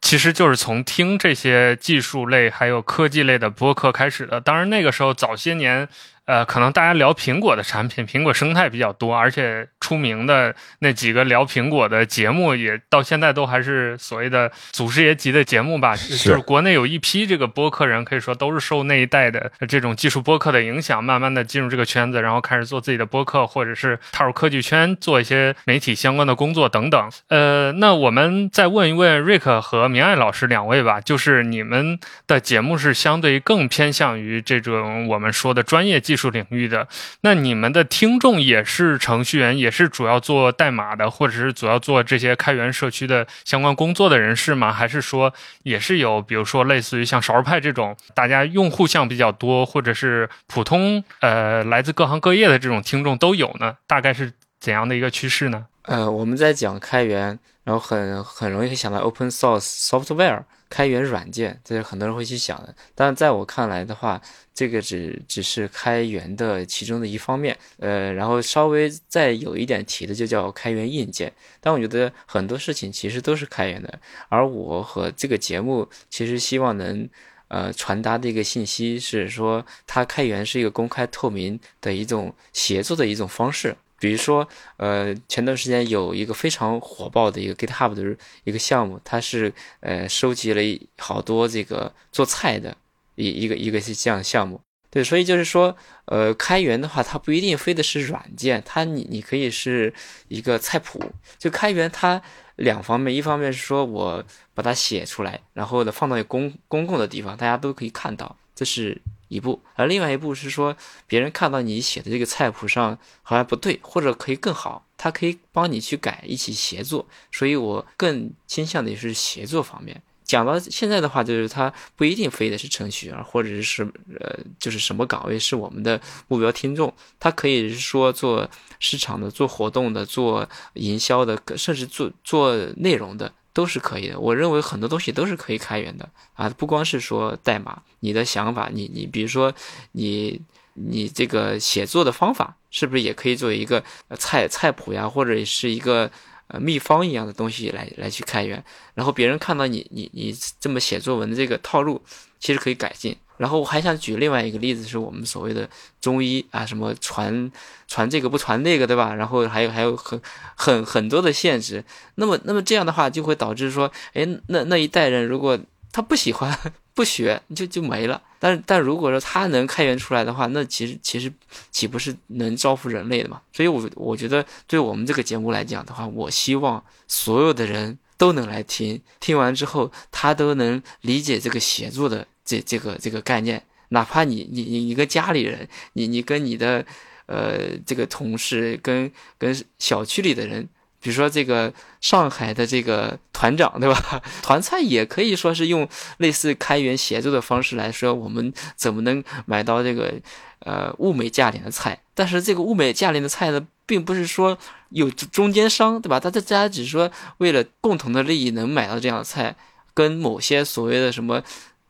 [0.00, 4.40] 其实就是从听这些技术类还有科技类的播客开始的。
[4.40, 5.88] 当然，那个时候早些年。
[6.26, 15.94] 呃，可能大家聊苹果的产品，苹果生态比较多，而且出名的那几个聊苹果的节目，也到现在都还是所谓的祖师爷级的节目吧。
[15.94, 27.08] 就是国内有一批这个播客人，可以说都是受那一代的这种技术播客的影响，慢慢的进入这个圈子，然后开始做自己的播客，或者是踏入科技圈，做一些媒体相关的工作等等。
[27.28, 36.15] 呃，那我们再问一问瑞克和明爱老师两位吧，就是你们的节目是相对更偏向于这种我们说的专业技。
[36.16, 36.88] 技术领域的，
[37.20, 44.72] 那你们的听众也是程序员，也是主要做代码的，或者是主要做这些开源社区的相关工作的人士吗？
[44.72, 45.30] 还是说
[45.62, 53.76] 也是有，比如说类似于像少儿派这种，大家用户项比较多，或者是普通呃来自各行各业的这种听众都有呢？
[53.86, 55.66] 大概是怎样的一个趋势呢？
[55.82, 60.44] 呃，我们在讲开源，然后很很容易会想到 open source software。
[60.68, 62.74] 开源软件，这是很多人会去想的。
[62.92, 64.20] 但在我看来的话，
[64.52, 67.56] 这个只只是开源的其中的一方面。
[67.78, 71.32] 呃，然后稍微再有一点提的，就叫开源硬件。
[71.60, 74.00] 但我觉得很多事情其实都是开源的。
[74.28, 77.08] 而我和这个节目其实希望能
[77.46, 83.76] 呃传达的一个信息是说，它开源是一个公开透明的一种协作的一种方式。
[83.98, 90.60] 比如说，呃，前段时间有一个非常火爆的一个 GitHub 的一个项目，它是呃收集了
[90.98, 92.76] 好多这个做菜的
[93.14, 94.60] 一一个一个这样项目。
[94.90, 95.76] 对，所以就是说，
[96.06, 99.92] 呃，开源的话，它不一定非得是软件，它你你可以是
[100.28, 101.00] 一个菜谱。
[101.38, 102.20] 就开源它
[102.56, 104.24] 两方面，一方面是说我
[104.54, 109.00] 把它写出来，然后呢放到公公共的地方，大家都可以看到，这是。
[109.28, 117.06] 一步，而另外一步是说，别人看到你写的这个菜谱上好像不对，或者可以更好，他可以帮你去改，一起协作。
[117.32, 120.00] 所以我更倾向的是协作方面。
[120.24, 123.84] 讲到现在的话，就是他不一定非得是程序员，或者是
[124.18, 128.48] 呃，就是什么岗位是我们的目标听众，他可以是说做
[128.80, 133.32] 市场的、做活动的、做营销的，甚至做做内容的。
[133.56, 136.06] 都是可以的，我认为很多东西都是可以开源的。
[136.34, 139.50] 啊，不光是说代码，你的想法，你你比如说
[139.92, 140.38] 你
[140.74, 143.82] 你这个写作的方法，是不是也可以作为一个
[144.18, 146.10] 菜菜谱呀，或者是一个
[146.48, 148.62] 呃秘方一样的东西来来去开源，
[148.94, 152.00] 然后别人看到你你你这么写作文的这个套路，
[152.38, 153.16] 其实可以改进。
[153.38, 155.68] 然后我还想举另外一个例子，是我们所谓的
[156.00, 157.52] 中医啊，什么传
[157.86, 159.14] 传这个不传那个，对吧？
[159.14, 160.18] 然后还有还有很
[160.54, 161.84] 很很多的限制。
[162.14, 165.58] 那么那么这样的话，就会导致说，哎，那那一代人如果
[165.92, 166.58] 他不喜欢
[166.96, 168.20] 不学，就就没了。
[168.38, 171.30] 但但如果说他能开源出来的话，那其实其实
[171.70, 173.40] 岂不是能造福人类的嘛？
[173.52, 183.62] 所以，我我觉得对我们这个节目来讲的话，我希望所有的人都能来听，听完之后他都能理解这个协作的这这个这个概念。
[183.90, 186.84] 哪怕你你你你跟家里人，你你跟你的
[187.26, 190.66] 呃这个同事，跟跟小区里的人，
[191.06, 194.20] 比如说这个上海的这个团长，对吧？
[194.42, 200.12] 团菜也可以说是用类似开源协作的方式来说，我们怎么能买到这个
[200.58, 201.96] 呃物美价廉的菜？
[202.12, 206.18] 但是这个物美价廉的菜呢，并不是说有中间商，对吧？
[206.18, 209.54] 大家只是说为了共同的利益能买到这样的菜，
[209.94, 211.40] 跟某些所谓的什么。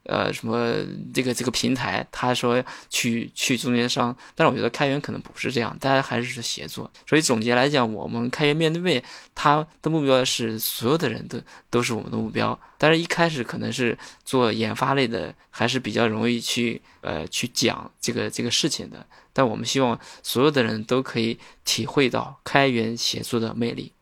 [0.07, 0.75] 呃，什么
[1.13, 6.91] 这个这个平台，他说去去中间商，但是我觉得开源可能不是这样，大家还是协作。
[7.07, 9.03] 所以总结来讲，我们开源面对面，
[9.35, 11.41] 它的目标是所有的人都
[11.71, 12.59] 都是我们的目标。
[12.79, 19.07] 但是一开始可能是做研发类的，还是比较容易去呃去讲这个这个事情的。
[19.33, 23.93] 但我们希望所有的人都可以体会到开源协作的魅力。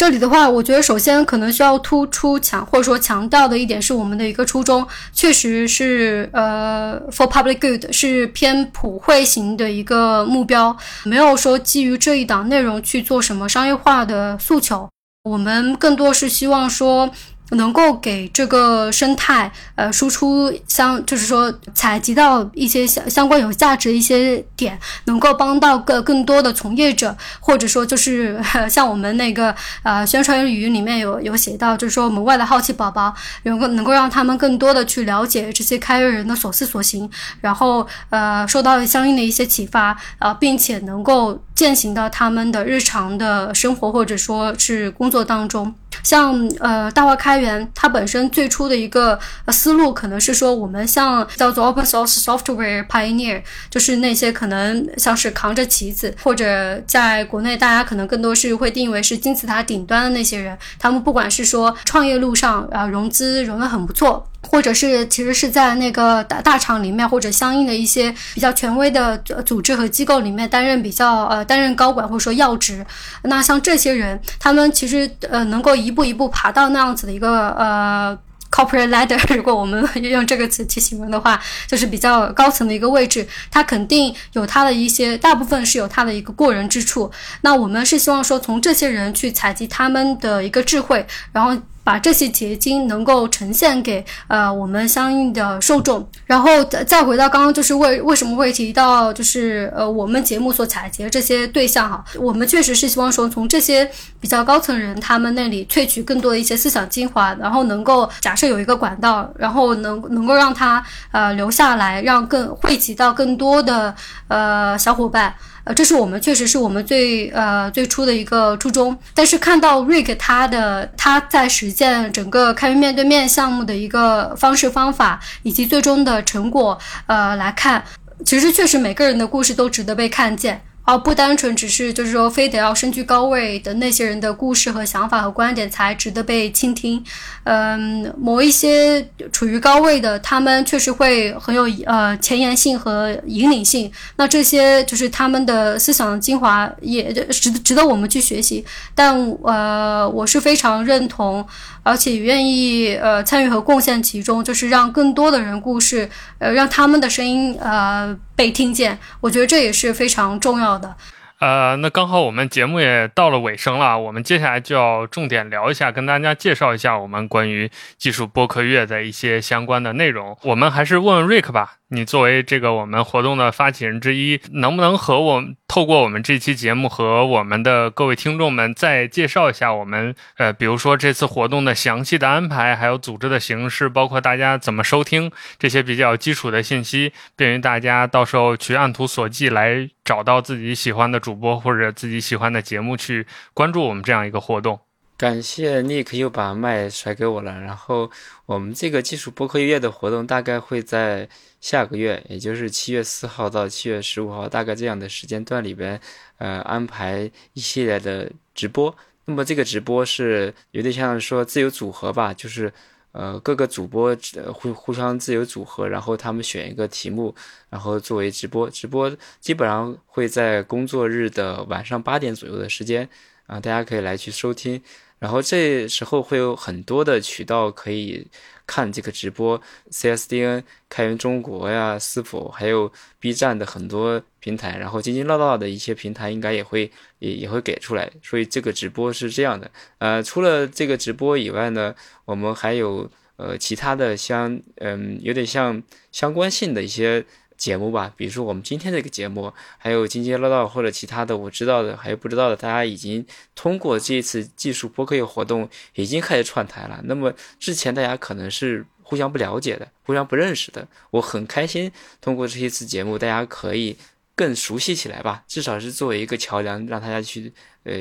[0.00, 10.74] 这里的话，我觉得首先可能需要突出强或者说强调的一点是，我们的一个初衷确实是呃，for public good，是偏普惠型的一个目标，
[11.04, 14.88] 没有说基于这一档内容去做什么商业化的诉求，
[15.24, 17.10] 我们更多是希望说。
[17.50, 45.74] 能够给这个生态，呃，输出相，就是说采集到一些相相关有价值的一些点，能够帮到更更多的从业者，或者说就是像我们那个呃宣传语里面有有写到，就是说门外的好奇宝宝，能够能够让他们更多的去了解这些开源人的所思所行，然后呃受到相应的一些启发，呃，并且能够践行到他们的日常的生活或者说是工作当中。
[46.02, 49.18] 像呃大话开源，它本身最初的一个
[49.48, 64.26] 思路可能是说，我们像叫做 open source software pioneer，就是那些可能像是扛着旗子，或者在国内大家可能更多是会定义为是金字塔顶端的那些人，他们不管是说创业路上啊融资融得很不错。
[64.48, 72.84] 或者是其实是在那个大大厂里面，或者相应的一些比较权威的组织和机构里面担任比较呃担任高管或者说要职。
[73.24, 78.18] 那像这些人，他们其实呃能够一步一步爬到那样子的一个呃
[78.50, 87.10] corporate ladder，如果我们用这个词去形容的话，就是比较高层的一个位置，他肯定有他的一些大部分是有他的一个过人之处。
[87.42, 91.56] 那我们是希望说从这些人去采集他们的一个智慧，然后。
[91.82, 113.94] 把这些结晶能够呈现给呃我们相应的受众，然后再再回到刚刚就是为为什么会提到就是呃我们节目所采集的这些对象哈，我们确实是希望说从这些比较高层人他们那里萃取更多的一些思想精华，然后能够假设有一个管道，然后能能够让他呃留下来，让更汇集到更多的
[114.28, 115.34] 呃小伙伴。
[115.64, 127.84] 呃，这是我们确实是我们最呃最初的一个初衷，但是看到 Rick 他的他在实践整个开源面对面项目的一个方式方法以及最终的成果，呃来看，
[128.24, 130.62] 其实确实每个人的故事都值得被看见。
[130.84, 137.02] 而不单纯只是就是说，非得要身居高位的那些人的故事和想法和观点才值得被倾听。
[137.44, 143.90] 嗯，某一些处于高位的，他们确实会很有呃前沿性和引领性。
[144.16, 148.64] 那这些就是他们的思想精华，也值值得我们去学习。
[148.94, 149.14] 但
[149.44, 151.46] 呃，我是非常认同。
[151.82, 156.08] 而且愿意呃参与和贡献其中，就是让更多的人故事，
[156.38, 160.94] 呃让他们的声音呃被听见，我觉得这也是非常重要的。
[161.40, 170.36] 呃，那刚好我们节目也到了尾声了，我们接下来就要重点聊一下，跟大家介绍一下我们关于技术播客月的一些相关的内容。
[170.42, 171.76] 我们还是问问瑞克吧。
[171.92, 194.80] 你作为这个我们活动的发起人之一，能不能和我透过我们这期节目和我们的各位听众们再介绍一下我们呃，比如说这次活动的详细的安排，还有组织的形式，包括大家怎么收听这些比较基础的信息，便于大家到时候去按图索骥来找到自己喜欢的主播或者自己喜欢的节目去关注我们这样一个活动。
[195.16, 197.60] 感谢 Nick 又把麦甩给我了。
[197.60, 198.10] 然后
[198.44, 201.28] 我们这个技术播客月的活动大概会在
[201.60, 206.00] 下个月，也就是七月四号到七月十五号，大概这样的时间段里边，
[206.38, 208.92] 呃，安排一系列的直播。
[209.26, 212.72] 那么这个直播是有点像说自由组合吧，就是
[213.12, 214.16] 呃各个主播
[214.54, 217.34] 互互相自由组合，然后他们选一个题目，
[217.68, 218.68] 然后作为直播。
[218.70, 223.08] 直播基本上会在工作日的晚上八点左右的时间
[223.46, 224.80] 啊，大家可以来去收听。
[225.18, 228.26] 然后这时候会有很多的渠道可以
[228.72, 229.60] 看这个直播
[229.90, 238.08] ，CSDN、开源中国呀，是否还有 B 站的很多平台，然后津津乐道的一些平台应该也会也也会给出来。
[238.22, 239.68] 所以这个直播是这样的。
[239.98, 241.92] 呃，除了这个直播以外呢，
[242.24, 247.24] 我们还有呃其他的相嗯有点像相关性的一些。
[247.60, 256.98] 节目吧，比如说我们今天这个节目，还有津津乐道或者其他的我知道的，还有不知道的，大家已经通过这一次技术播客活动已经开始串台了。
[257.04, 261.92] 那么之前大家可能是互相不了解的，互相不认识的，我很开心
[262.22, 263.98] 通过这一次节目，大家可以
[264.34, 267.52] 更熟悉起来吧，至少是作为一个桥梁，让大家去。
[267.84, 267.92] 呃，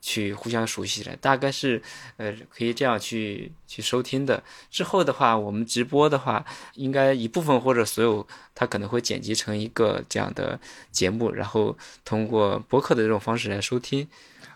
[0.00, 1.80] 去互相熟悉了，大概是，
[2.16, 4.42] 呃，可以这样去去收听的。
[4.70, 6.44] 之后的话，我们直播的话，
[6.74, 10.58] 应该一部分或者所有，它可能会剪辑成一个这样的
[10.90, 14.08] 节目，然后通过博客的这种方式来收听。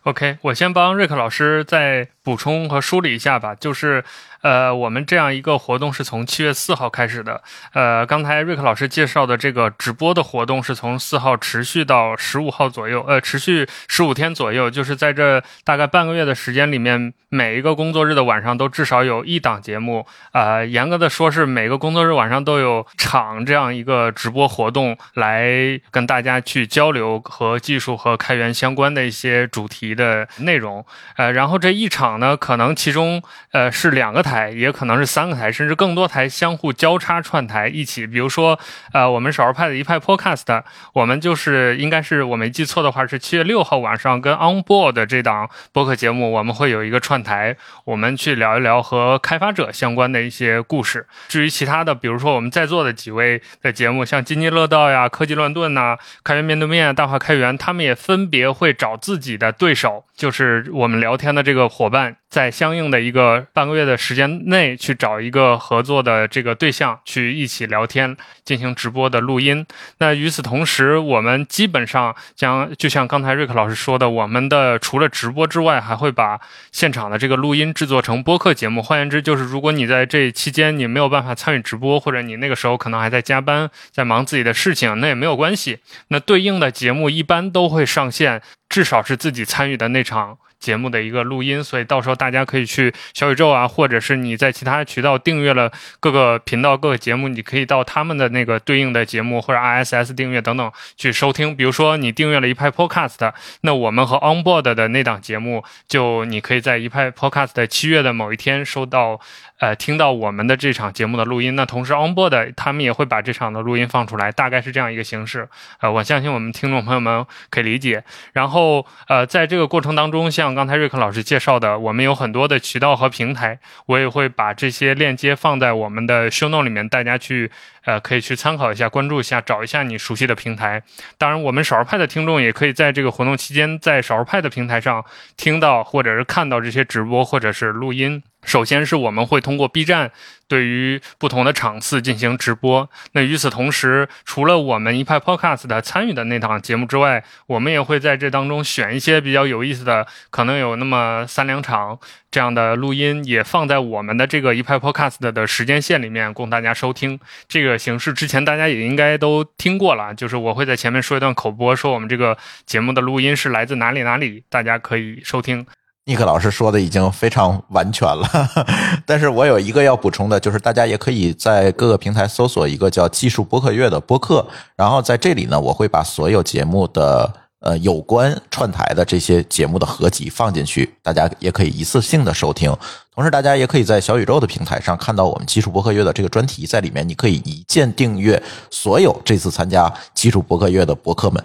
[0.04, 4.04] OK，我先帮瑞克老师再补充和梳理一下吧，就是。
[4.44, 7.42] 呃，我们这样一个活动是从七月四号开始的。
[7.72, 20.06] 呃，刚才瑞克老师介绍的这个直播的活动是从四号持续到十五号左右，呃，持续十五天左右，就是在这大概半个月的时间里面，每一个工作日的晚上都至少有一档节目。
[20.32, 30.84] 啊，严格的说是每个工作日晚上都有场这样一个直播活动，来跟大家去交流和技术和开源相关的一些主题的内容。
[31.16, 33.22] 呃，然后这一场呢，可能其中
[33.52, 34.33] 呃是两个台。
[34.34, 38.04] 台也可能是三个台，甚至更多台相互交叉串台一起。
[38.06, 38.58] 比如说，
[38.92, 40.62] 呃，我们少儿派的一派 Podcast，
[40.92, 51.06] 我们就是应该是我没记错的话，是七月六号晚上跟 Onboard 这档播客节目，我们会有一个串台，我们去聊一聊和开发者相关的一些故事。
[51.28, 62.16] 至于其他的，比如说我们在座的几位的节目，像津津乐道呀、科技乱炖呐、开源面对面、大话开源，他们也分别会找自己的对手，就是我们聊天的这个伙伴。
[62.34, 69.64] 在相应的一个半个月的时间内，去找一个合作的这个对象，去一起聊天，进行直播的录音。
[69.98, 76.40] 那与此同时，我们基本上将就像刚才瑞克老师说的，我们的除了直播之外，还会把
[76.72, 78.82] 现场的这个录音制作成播客节目。
[78.82, 85.78] 换言之，就是如果你在这期间你没有办法参与直播，或者你那个时候可能还在加班，在忙自己的事情，那也没有关系。
[86.08, 90.38] 那对应的节目一般都会上线，至少是自己参与的那场。
[90.64, 101.54] 节目的一个录音，所以到时候大家可以去小宇宙啊，或者是你在其他渠道订阅了各个频道、各个节目，你可以到他们的那个对应的节目或者 RSS 订阅等等去收听。
[101.54, 109.20] 比如说你订阅了一派 Podcast，那我们和 Onboard 的那档节目，就你可以在一派 Podcast 七月的某一天收到。
[109.60, 115.48] 呃，听到我们的这场节目的录音，那同时 Onboard 他们也会把这场的录音放出来，大概是这样一个形式。
[115.80, 118.02] 呃，我相信我们听众朋友们可以理解。
[118.32, 127.50] 然后，呃，在这个过程当中，像刚才瑞克老师介绍的，我们有很多的渠道和平台，我也会把这些链接放在我们的 Show no 里面，大家去
[127.84, 130.82] 呃可以去参考一下，关注一下，找一下你熟悉的平台。
[131.18, 135.04] 当然，我们少儿派的听众也可以在这个活动期间，在少儿派的平台上
[135.36, 138.22] 听到或者是看到这些直播或者是录音。
[138.44, 140.10] 首先是我们会通过 B 站
[140.46, 142.90] 对于不同的场次进行直播。
[143.12, 151.98] 那与此同时，除了我们一派 Podcast 的参与的那档节目之外，我们也会在这当中选一些比较有意思的，可能有那么三两场
[152.30, 157.18] 这样的录音，也放在我们的这个一派 Podcast 的时间线里面供大家收听。
[157.48, 165.66] 这个形式之前大家也应该都听过了，就是我会在前面说一段口播，说我们这个节目的录音是来自哪里哪里，大家可以收听。
[166.06, 168.28] 尼克老师说的已经非常完全了，
[169.06, 174.46] 但是我有一个要补充的，就是大家也可以在各个平台搜索一个叫“技术播客月”的播客，
[174.76, 177.32] 然后在这里呢，我会把所有节目的
[177.64, 182.72] 呃有关串台的这些节目的合集放进去，大家也可以一次性的收听。
[183.12, 188.40] 同时，大家也可以在小宇宙的平台上看到我们“技术播客月”的这个专题，在里面你可以一键订阅
[188.70, 191.42] 所有这次参加“技术播客月”的博客们。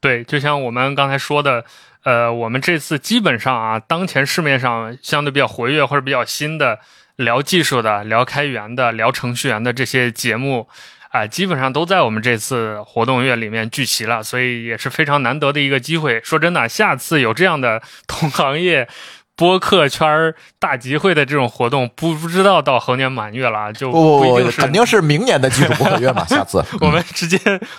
[0.00, 1.64] 对，就像我们刚才说的。
[2.04, 6.78] 呃，我们这次基本上啊，当前市面上相对比较活跃或者比较新的
[7.16, 10.68] 聊技术的、聊开源的、聊程序员的这些节目，
[11.14, 16.20] 啊，基本上都在我们这次活动月里面聚齐了，所以也是非常难得的一个机会。
[16.24, 18.88] 说真的，下次有这样的同行业。
[19.36, 26.24] 播客圈大集会的这种活动，不不知道到猴年满月了，就不一定是肯定是明年的基础播客月嘛。
[26.30, 27.36] 下次我们直接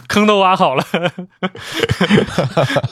[0.10, 0.86] 坑都挖好了。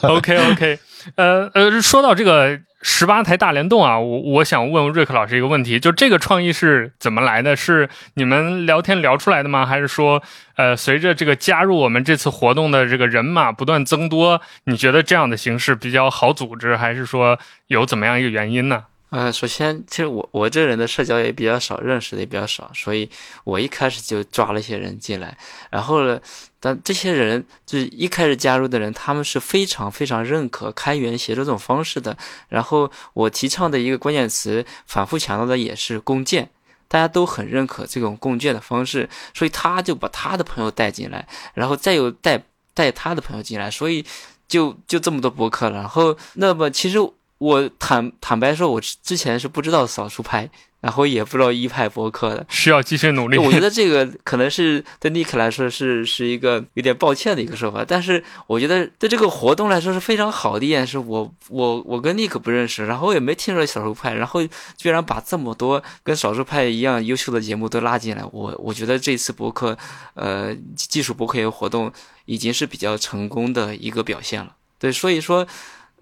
[0.00, 0.78] OK OK，
[1.16, 2.60] 呃呃，说到这个。
[2.86, 7.56] 十八台大联动啊，我我想问瑞克老师一个问题，就这个创意是怎么来的？
[7.56, 9.64] 是你们聊天聊出来的吗？
[9.64, 10.22] 还是说，
[10.56, 17.38] 呃，随着这个加入我们这次活动的这个人马不断增多，你觉得这样的形式比较好组织，还是说
[17.68, 18.84] 有怎么样一个原因呢？
[19.08, 23.08] 呃，首先，其实我我这人的社交也比较少，认识的也比较少，所以
[23.44, 25.38] 我一开始就抓了一些人进来。
[25.70, 26.20] 然后呢，
[26.64, 32.16] 但这些人就是一开始加入的人，他们是非常非常认可开源协作这种方式的。
[32.48, 36.48] 然后我提倡的一个关键词，反复强调的也是共建，
[36.88, 42.42] 大家都很认可这种共建的方式，所以他就把他的朋友带进来，然后再有带
[42.72, 44.02] 带他的朋友进来，所以
[44.48, 45.76] 就就这么多博客了。
[45.76, 46.98] 然后，那么其实。
[47.38, 50.48] 我坦坦白说，我之前是不知道少数派，
[50.84, 53.38] 然后也不知道一派博客的，需要继续努力。
[53.38, 64.42] 我觉得这个可能是对尼克来说是是一个有点抱歉的一个说法，但是我觉得对这个活动来说是非常好的一件事我我我跟尼克不认识，然后也没听说少数派，然后
[64.76, 69.78] 居然把这么多跟少数派一样优秀的节目都拉进来，我我觉得这次博客，
[70.12, 71.90] 呃，技术博客活动
[72.26, 74.54] 已经是比较成功的一个表现了。
[74.78, 75.46] 对，所以说。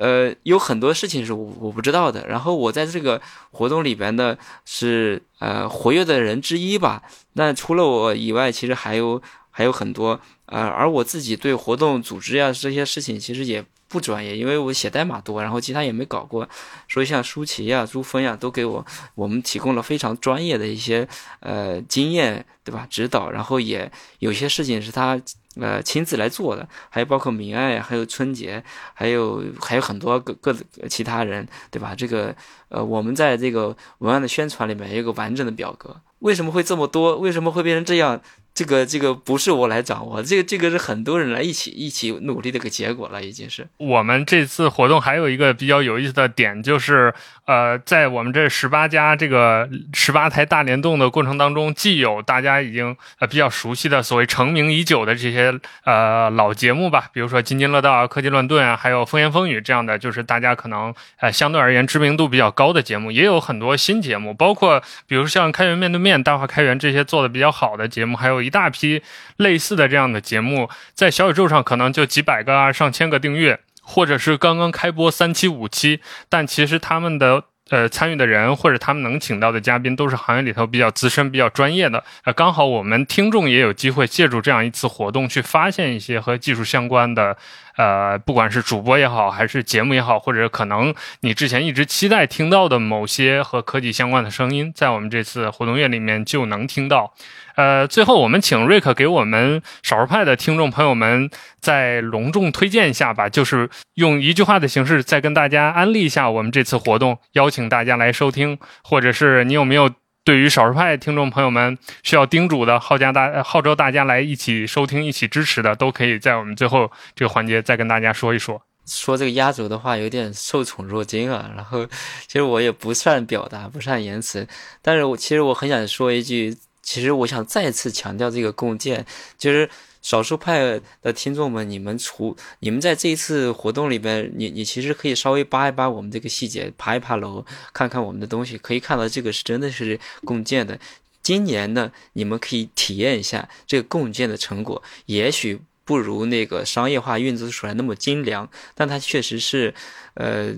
[0.02, 2.26] 呃，有很多事情是我我不知道的。
[2.26, 3.20] 然后我在这个
[3.52, 7.02] 活动里边呢，是呃活跃的人之一吧。
[7.34, 10.18] 那除了我以外，其实还有还有很多。
[10.46, 16.48] 呃，而我自己对活动组织呀这些事情其实也不专业，因为我写代码多，然后其他也没搞过。
[16.88, 18.84] 所以像舒淇呀、朱峰呀，都给我
[19.14, 21.06] 我们提供了非常专业的一些
[21.40, 22.86] 呃经验，对吧？
[22.88, 23.30] 指导。
[23.30, 25.20] 然后也有些事情是他。
[25.60, 28.64] 呃，亲自来做的，还有包括明爱，还有春节，
[28.94, 30.56] 还有还有很多各各
[30.88, 31.94] 其他人，对吧？
[31.94, 32.34] 这个
[32.70, 37.18] 呃，我们在这个文案的宣传里面有一个完整的表格，为什么会这么多？
[37.18, 38.18] 为什么会变成这样？
[38.54, 43.66] 这个这个不是我来掌握，这个这个是很多人来一起一起努力的一个结果了，已经是。
[43.78, 47.14] 我们这次活动还有一个比较有意思的点，就是
[47.46, 68.41] 呃，在我们这十八家这个十八台大联动的过程当中，既有大家已经呃比较熟悉的所谓成名已久的这些呃老节目吧，比如说津津乐道啊、科技乱炖啊，还有风言风语这样的，就是大家可能呃相对而言知名度比较高的节目，也有很多新节目，包括比如像开源面对面、大话开源这些做的比较好的节目，还有。
[68.42, 69.02] 一大批
[69.36, 82.04] 类似的这样的节目，在小宇宙上可能就几百个啊、上千个订阅，或者是刚刚开播三期、五期，但其实他们的呃参与的人或者他们能请到的嘉宾都是行业里头比较资深、比较专业的。
[82.24, 87.36] 呃，刚好我们听众也有机会借助这样一次活动，去发现一些和技术相关的。
[87.76, 97.14] 呃，不管是主播也好，还是节目也好，或者可能你之前一直期待听到的某些和科技相关的声音，在我们这次活动月里面就能听到。
[97.54, 101.28] 呃，最后我们请瑞克给我们少数派的听众朋友们
[101.60, 109.90] 再隆重推荐一下吧，就是用一句话的形式再跟大家安利一下我们这次活动，邀请大家来收听，或者是你有没有？
[110.24, 118.62] 对于少数派听众朋友们需要叮嘱的，号召大号召大家来一起收听、一起支持的，都可以在我们最后这个环节再跟大家说一说。
[118.86, 121.84] 说这个压轴的话有点受宠若惊啊，然后
[122.26, 124.46] 其实我也不善表达，不善言辞，
[124.80, 129.04] 但是我其实我很想说一句，其实我想再次强调这个共建，
[129.36, 129.68] 就是。
[130.02, 140.78] 少数派的听众们，你们除你们在这一次活动里边，你你其实可以稍微扒一扒我们这个细节，爬一爬楼，看看我们的东西，可以看到这个是真的是共建的。
[141.22, 149.72] 今年呢，你们可以体验一下这个共建的成果，也许不如那个商业化运作出来那么精良，但它确实是，
[150.14, 150.52] 呃，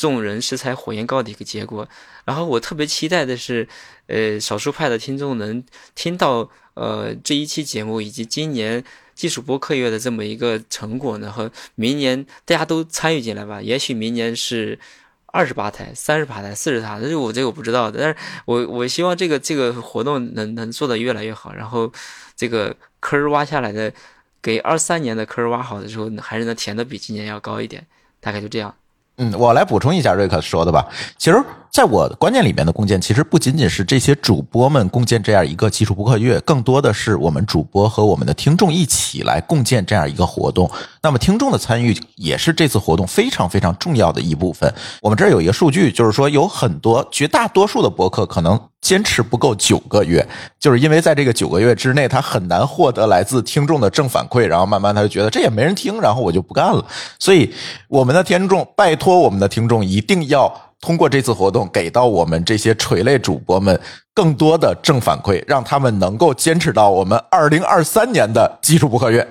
[0.00, 1.86] 众人拾柴火焰高的一个结果。
[2.24, 3.68] 然后我特别期待的是，
[4.06, 5.62] 呃，少数派的听众能
[5.94, 6.50] 听到。
[6.74, 8.82] 呃，这一期节目以及今年
[9.14, 13.60] 技术播客月的这么一个成果呢，和明年大家都参与进来吧。
[13.60, 14.78] 也许明年是
[15.26, 18.00] 二十八台、三十八台、四十台，这我这个我不知道的。
[18.00, 21.92] 但是我我希望这个这个活动能能做得越来越好，然后
[22.34, 23.92] 这个坑挖下来的，
[24.40, 27.84] 给二三年的坑挖好的时候，还是能填的比今年要高一点。
[28.20, 28.74] 大概就这样。
[29.20, 30.84] 嗯，我来补充一下瑞克说的吧。
[31.16, 31.40] 其实。
[31.72, 40.68] 在我的观念里面的共建，其实不仅仅是这些主播们共建这样一个基础播客月，更多的是我们主播和我们的听众一起来共建这样一个活动。
[41.00, 44.74] 那么听众的参与也是这次活动非常非常重要的一部分。
[45.00, 50.26] 我们这儿有一个数据，就是说有很多绝大多数的博客可能坚持不够九个月，
[50.58, 56.84] 就是因为在这个九个月之内，他很难获得来自听众的正反馈，然后慢慢他就觉得这也没人听，然后我就不干了。
[57.18, 57.52] 所以
[57.88, 60.69] 我们的听众，拜托我们的听众一定要。
[60.80, 63.78] 通过这次活动，给到我们这些垂类主播们
[64.14, 69.28] 更多的正反馈，让他们能够坚持到我们二零二三年的基础播客月。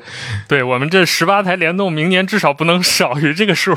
[0.47, 3.76] 对我们这十八台联动，明年至少不能少于这个数。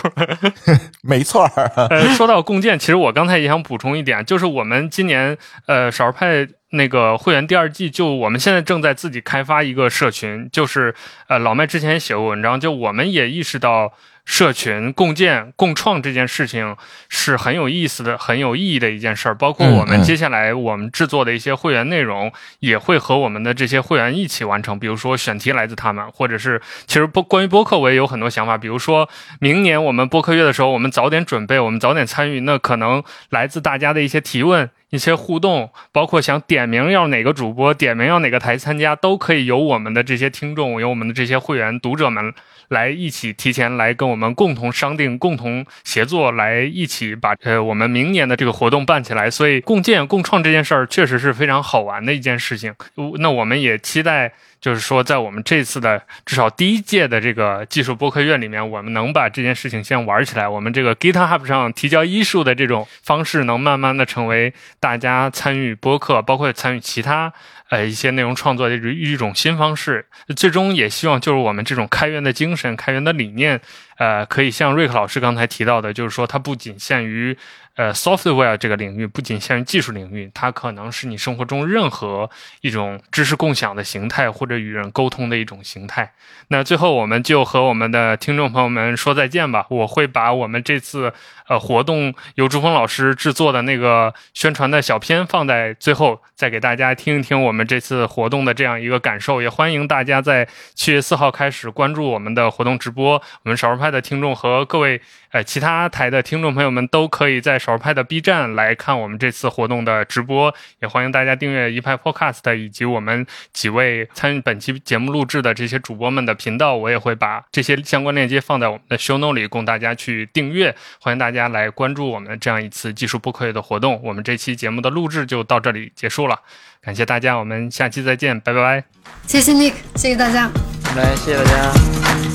[1.03, 1.51] 没错。
[1.89, 10.95] 呃，说到共建，其实我刚才也想补充一点，就是我们今年呃少数派那个会员第二季，就我们现在正在自己开发一个社群，就是
[11.27, 13.95] 呃老麦之前写过文章，就我们也意识到。
[14.25, 16.77] 社群共建共创这件事情
[17.09, 19.35] 是很有意思的、很有意义的一件事儿。
[19.35, 24.79] 包括我们接下来我们制作的一些会员内容，也会和我们的这些会员一起完成。
[24.79, 28.57] 比如说选题来自他们，或者是其实播关于播客我也有很多想法。
[28.57, 29.09] 比如说
[29.41, 34.70] 明年我们播客月的时候，我们早点准备，我们早点参与，那可能来自大家的一些提问。
[34.91, 42.35] 一些互动，包括想点名要哪个主播，点名要哪个台参加，都可以由我们的这些听众，由我们的这些会员读者们
[42.68, 49.31] 来一起提前来跟我我们共同商定、共同协作，来一起把呃我们明年的这个活动办起来。
[49.31, 52.75] 所以共建共创这件事儿确实是非常好玩的一件事情。
[53.19, 54.33] 那我们也期待。
[54.63, 60.47] 就是说，在我们这次的至少第一届的这个技术播客院里面，我们能把这件事情先玩起来。
[60.47, 67.33] 我们这个 GitHub 上提交艺术的这种方式，能慢慢的成为大家参与播客，包括参与其他
[67.71, 70.07] 呃一些内容创作的一种新方式。
[70.37, 73.61] 最终也希望就是我们这种开源的精神、开源的理念，
[74.03, 77.39] 呃，可以像瑞克老师刚才提到的，就是说它不仅限于。
[77.75, 82.29] 呃，software 这个领域不仅限于技术领域，它可能是你生活中任何
[82.61, 86.12] 一种知识共享的形态，或者与人沟通的一种形态。
[86.49, 89.66] 那最后，我们就和我们的听众朋友们说再见吧。
[89.70, 91.14] 我会把我们这次
[91.49, 99.41] 呃活动由朱峰老师制作的那个宣传的小片放在最后，再给大家听一听我们这次活动的这样一个感受。
[99.41, 103.14] 也欢迎大家在七月四号开始关注我们的活动直播。
[103.14, 105.01] 我们少数派的听众和各位
[105.33, 107.62] 呃其他台的听众朋友们都可以在。
[107.62, 120.74] 少派的 B 站来看我们这次活动的直播，也欢迎大家订阅一派 Podcast 以及我们几位参与本期节目录制的这些主播们的频道，我也会把这些相关链接放在我们的 Show Note 里，供大家去订阅。
[121.01, 124.01] 欢迎大家来关注我们这样一次技术播客的活动。
[124.03, 126.41] 我们这期节目的录制就到这里结束了，
[126.83, 128.85] 感谢大家，我们下期再见，拜拜拜。
[129.28, 130.51] 谢谢 Nick，谢谢大家。
[130.97, 132.32] 来，谢谢大家。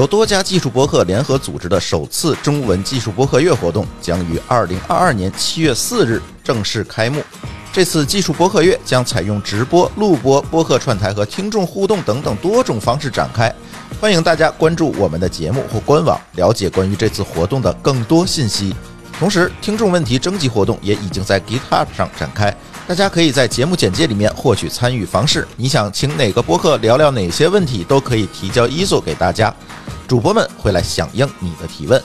[0.00, 7.22] 由多家技术博客联合组织的首次中文技术博客月活动将于二零二二年七月四日正式开幕。
[7.70, 13.54] 这次技术博客月将采用直播、录播、播客串台和听众互动等等多种方式展开。
[14.00, 18.74] 欢迎大家关注我们的节目或官网，了解关于这次活动的更多信息。
[19.18, 22.56] 同时，听众问题征集活动也已经在 GitHub 上展开，
[22.86, 25.46] 大家可以在节目简介里面获取参与方式。
[25.56, 29.54] 你想请哪个播客聊聊哪些问题，都可以提交一作给大家。
[30.08, 32.02] 主播们会来响应你的提问。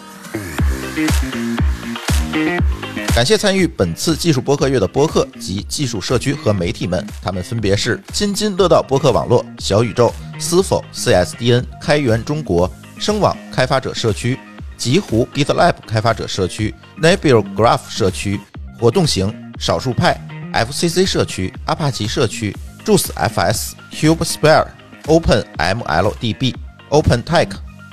[3.16, 12.70] 感谢参与本次技术播客月的播客及技术社区和媒体们，他们分别是津津乐道播客网络、小宇宙、思否、CSDN、开源中国、
[13.00, 14.38] 声网开发者社区、
[14.78, 18.40] 极狐 GitLab 开发者社区、Nebula Graph 社区、
[18.80, 20.20] 活动型少数派
[20.56, 24.68] FCC 社区、阿帕奇社区、Juice FS、CubeSphere、
[25.06, 26.56] OpenMLDB、
[26.90, 27.50] OpenTech。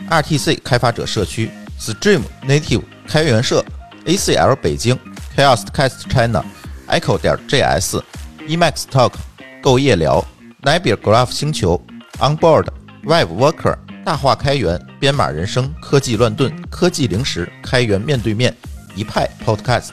[0.08, 1.50] RTC 开发者社区、
[1.80, 3.64] Stream Native 开源社、
[4.04, 4.98] ACL 北京、
[5.36, 6.44] Chaoscast China、
[6.88, 8.02] Echo 点 JS、
[8.46, 9.12] Emacs Talk、
[9.62, 10.24] 够夜聊、
[10.62, 11.80] Nebula Graph 星球、
[12.18, 12.66] Onboard、
[13.04, 18.54] Web Worker、大话开源、编码人生、科技乱炖、科技零食、开源面对面、
[18.94, 19.92] 一派 Podcast、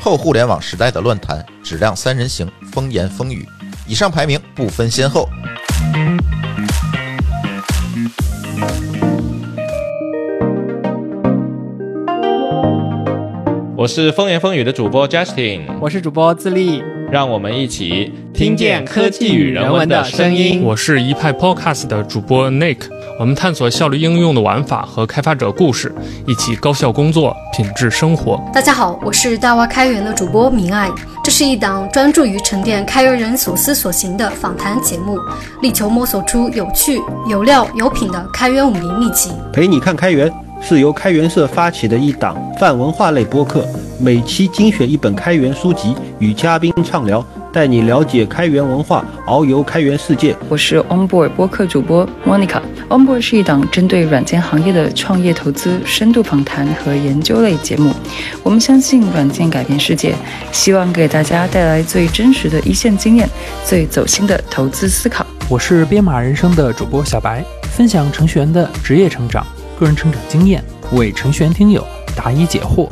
[0.00, 3.46] 后互联网时代的乱谈、质量三人行、风言风语。
[3.86, 5.28] 以上排名不分先后。
[13.76, 20.62] 我是风言风语的主播 Justin，我是主播自立，让我们一起听见科技与人文的声音。
[20.62, 22.78] 我是一派 Podcast 的主播 Nick，
[23.18, 25.94] 我们探索效率应用的玩法和开发者故事，
[26.26, 28.42] 一起高效工作，品质生活。
[28.50, 30.90] 大家好，我是大蛙开源的主播明爱，
[31.22, 35.18] 这是一档专注于沉淀开源人所思所行的访谈节目，
[35.60, 40.32] 力求摸索出有趣、有料、有品的开源武林秘籍，陪你看开源。
[40.62, 43.66] 是由开源社发起的一档泛文化类播客，
[43.98, 50.36] 每期精选一本开源书籍，与嘉宾畅聊，带你了解开源文化，遨游开源世界。
[50.48, 52.60] 我是 Onboard 播客主播 Monica。
[52.88, 57.92] Onboard 是一档针对软件行业的创业投资深度访谈和研究类节目。
[58.44, 60.14] 我们相信软件改变世界，
[60.52, 63.28] 希望给大家带来最真实的一线经验，
[63.64, 65.26] 最走心的投资思考。
[65.48, 69.44] 我是编码人生的主播小白，分享程序员的职业成长。
[69.76, 71.84] 个人成长经验，为程序员听友
[72.14, 72.88] 答疑解惑。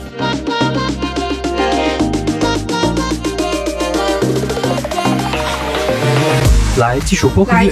[6.78, 7.68] 来技术播客月，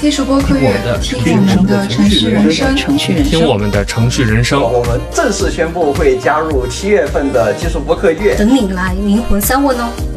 [1.01, 4.61] 听我们的程序人生，程序人生，听我们的程序人生。
[4.61, 10.16] 我们正式宣布会加入七月份的技术播客月，等你来灵魂三问哦。